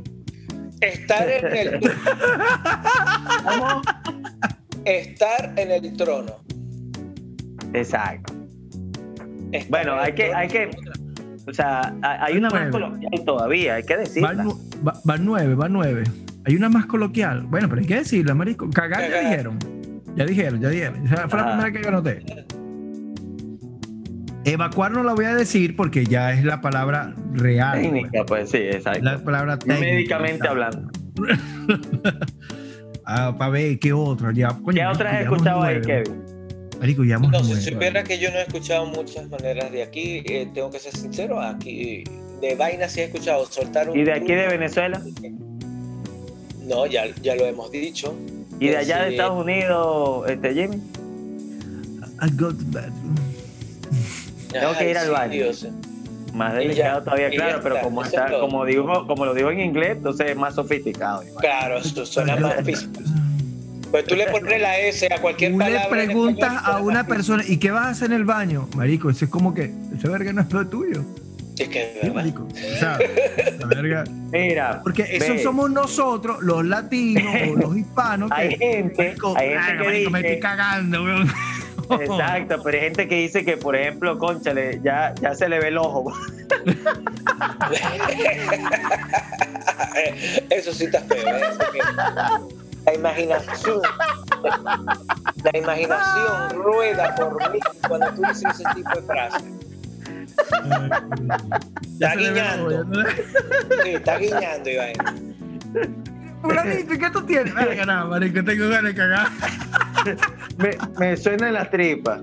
[0.81, 1.81] Estar en el
[3.45, 3.83] ¿Cómo?
[4.85, 6.37] estar en el trono.
[7.73, 8.35] Exacto.
[9.53, 10.71] Estar Bueno, hay que, hay que,
[11.49, 14.45] o sea, hay una más coloquial todavía, hay que decirla.
[14.87, 16.05] va, va nueve, va nueve.
[16.47, 17.43] Hay una más coloquial.
[17.43, 18.69] Bueno, pero hay que decirla, marico.
[18.71, 19.59] Cagar ya dijeron.
[20.17, 21.05] Ya dijeron, ya dijeron.
[21.07, 21.49] Esa fue la Ah.
[21.51, 22.25] primera que yo anoté.
[24.45, 27.83] Evacuar no la voy a decir porque ya es la palabra real.
[27.83, 29.03] Técnica, pues sí, exacto.
[29.03, 29.81] La palabra técnica.
[29.81, 30.91] Médicamente hablando.
[33.05, 34.33] ah, para ver qué otra.
[34.33, 36.23] Ya, coño, ¿Qué otras has escuchado ahí, Kevin?
[36.81, 40.23] Marico, ya hemos No, si supiera que yo no he escuchado muchas maneras de aquí,
[40.25, 42.05] eh, tengo que ser sincero, aquí
[42.41, 43.99] de vaina sí he escuchado soltar un...
[43.99, 44.49] ¿Y de aquí de.
[44.49, 45.01] Venezuela?
[46.63, 48.17] No, ya, ya lo hemos dicho.
[48.59, 49.11] ¿Y de allá de.
[49.11, 50.77] Estados Unidos, este Jimmy?
[52.23, 52.91] I got bad.
[54.51, 55.33] Tengo que ir al sí, baño.
[55.33, 55.69] Dios.
[56.35, 59.97] Más delicado ya, todavía, claro, pero como está, como digo, como lo digo en inglés,
[59.97, 61.25] entonces es más sofisticado.
[61.41, 63.01] Claro, eso suena más físico.
[63.91, 67.59] Pues tú le pones la S a cualquier Tú le preguntas a una persona, ¿y
[67.59, 68.69] qué vas a hacer en el baño?
[68.77, 71.03] Marico, eso es como que, ese verga no es lo tuyo.
[71.59, 72.45] Es que es Sí, marico.
[72.45, 72.99] O sea,
[73.59, 74.05] la verga.
[74.33, 78.31] Mira, Porque eso ve, somos nosotros, los latinos o los hispanos.
[78.33, 81.31] hay que, gente, marico, hay gente que marico, me estoy dice, cagando, weón.
[82.01, 85.69] exacto, pero hay gente que dice que, por ejemplo, conchale, ya, ya se le ve
[85.69, 86.13] el ojo.
[90.51, 91.37] Eso sí está feo.
[91.37, 91.43] ¿eh?
[92.87, 93.83] La imaginación.
[95.43, 99.45] La imaginación rueda por mí cuando tú dices ese tipo de frases.
[101.93, 102.85] Está guiñando.
[103.85, 104.93] Sí, está guiñando, Iván.
[106.43, 107.55] Fulanito, ¿y qué tú tienes?
[107.55, 109.29] Verga, no, marico, tengo ganas de cagar.
[110.57, 112.21] Me, me suena en las tripas.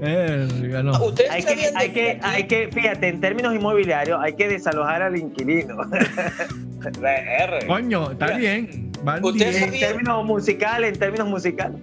[0.00, 1.04] Verga, no.
[1.04, 5.16] Ustedes Hay que, hay que, hay que, fíjate, en términos inmobiliarios, hay que desalojar al
[5.16, 5.76] inquilino.
[6.84, 7.66] R.
[7.66, 8.91] Coño, está Mira, bien.
[9.04, 11.80] Van en términos musicales, en términos musicales.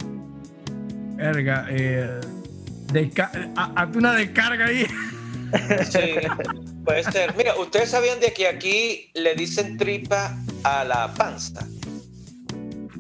[1.16, 2.22] Verga, eh,
[3.56, 4.86] hazte una descarga ahí.
[5.90, 6.00] Sí,
[6.86, 7.36] puede ser.
[7.36, 11.68] Mira, ustedes sabían de que aquí le dicen tripa a la panza.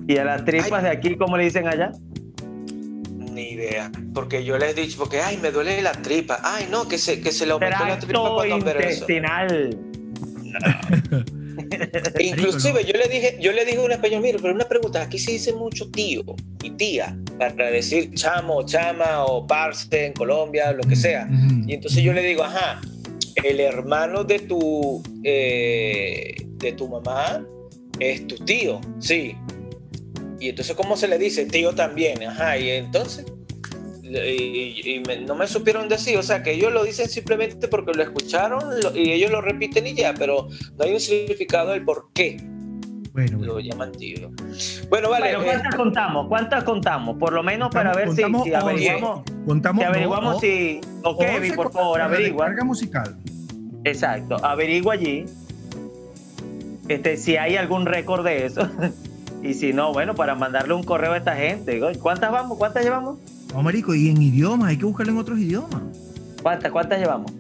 [0.07, 1.91] Y a las tripas de aquí, ¿cómo le dicen allá?
[3.15, 3.91] Ni idea.
[4.13, 6.39] Porque yo les he dicho, porque, ay, me duele la tripa.
[6.43, 9.05] Ay, no, que se, que se le aumentó la tripa cuando operó eso.
[11.79, 12.21] Intestinal.
[12.21, 15.17] Inclusive yo le dije, yo le dije a un español, mire, pero una pregunta, aquí
[15.17, 16.23] se dice mucho tío
[16.63, 21.27] y tía para decir chamo, chama o parce en Colombia, lo que sea.
[21.65, 22.81] Y entonces yo le digo, ajá,
[23.43, 27.45] el hermano de tu eh, de tu mamá
[27.99, 29.35] es tu tío, sí.
[30.39, 31.45] Y entonces, ¿cómo se le dice?
[31.45, 32.57] Tío también, ajá.
[32.57, 33.25] Y entonces,
[34.09, 37.93] y, y me- no me supieron decir, o sea, que ellos lo dicen simplemente porque
[37.93, 40.47] lo escucharon lo- y ellos lo repiten y ya, pero
[40.77, 42.37] no hay un significado del por qué
[43.13, 44.29] Bueno, lo llaman tío.
[44.89, 45.35] Bueno, vale.
[45.35, 46.27] Bueno, eh, ¿cuántas contamos?
[46.27, 47.17] ¿Cuántas contamos?
[47.17, 50.81] Por lo menos para ver si, averiguamos, Contamos si averiguamos si...
[51.03, 52.45] O Kevin, por con- favor, averigua.
[52.45, 53.17] Descarga musical.
[53.83, 55.25] Exacto, averigua allí
[56.87, 58.67] este, si hay algún récord de eso.
[59.43, 61.79] y si no, bueno, para mandarle un correo a esta gente.
[61.99, 62.57] ¿Cuántas vamos?
[62.57, 63.19] ¿Cuántas llevamos?
[63.53, 65.81] No, marico, y en idiomas, hay que buscarlo en otros idiomas.
[66.41, 66.71] ¿Cuántas?
[66.71, 67.31] ¿Cuántas llevamos?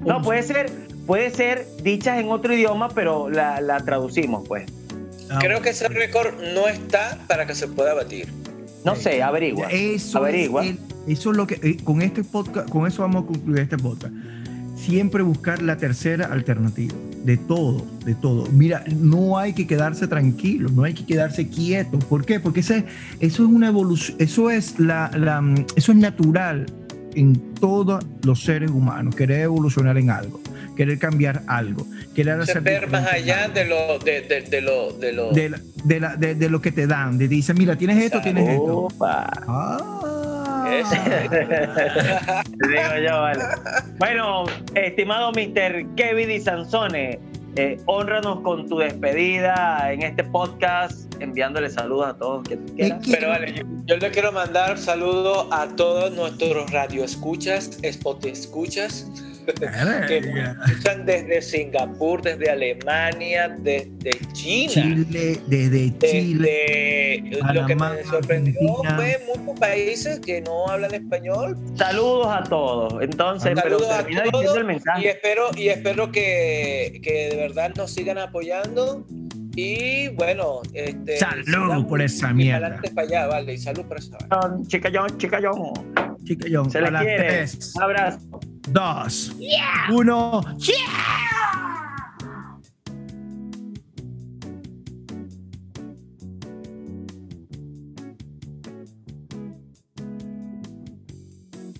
[0.00, 0.70] No, puede ser,
[1.06, 4.70] puede ser dichas en otro idioma, pero la, la traducimos, pues.
[5.30, 8.28] Ah, creo que ese récord no está para que se pueda batir.
[8.84, 9.66] No sé, averigua.
[9.70, 10.64] Eso averigua.
[10.64, 10.78] Es el-
[11.08, 14.12] eso es lo que eh, con este podcast, con eso vamos a concluir este podcast.
[14.76, 16.94] Siempre buscar la tercera alternativa
[17.26, 18.46] de todo, de todo.
[18.52, 21.98] Mira, no hay que quedarse tranquilo, no hay que quedarse quieto.
[21.98, 22.38] ¿Por qué?
[22.40, 22.84] Porque ese,
[23.20, 25.42] eso es una evolución, eso es la, la,
[25.74, 26.66] eso es natural
[27.16, 30.40] en todos los seres humanos, querer evolucionar en algo,
[30.76, 35.12] querer cambiar algo, querer hacer ver más allá de lo de, de, de lo de
[35.12, 38.04] lo de, la- de, la- de- de lo que te dan, de dicen, mira, tienes
[38.04, 38.88] esto, tienes esto.
[39.00, 40.05] Ah.
[42.68, 43.42] Digo yo, vale.
[43.98, 44.44] Bueno,
[44.74, 45.94] estimado Mr.
[45.96, 47.18] Kevin y Sansone,
[47.56, 53.00] eh, honranos con tu despedida en este podcast, enviándole saludos a todos que tú quieras.
[53.04, 59.10] ¿Qué- Pero vale, yo, yo le quiero mandar saludos a todos nuestros radioescuchas, spot escuchas,
[60.08, 64.72] que escuchan desde Singapur, desde Alemania, desde China.
[64.72, 67.22] Chile, desde Chile.
[67.30, 68.96] Desde lo que me sorprendió Argentina.
[68.96, 73.02] fue muchos países que no hablan español Saludos a todos.
[73.02, 75.10] Entonces, pero Saludos a termina todos diciendo el y mensaje.
[75.10, 79.06] espero y espero que, que de verdad nos sigan apoyando
[79.58, 82.66] y bueno este Salud por esa y mierda.
[82.66, 84.18] adelante para allá vale y salud por esa.
[84.66, 85.72] Chica John, chica John.
[86.24, 87.44] Chica John, Se le a quiere.
[87.76, 89.32] Un abrazo dos,
[89.90, 90.42] uno.
[90.58, 91.65] Yeah!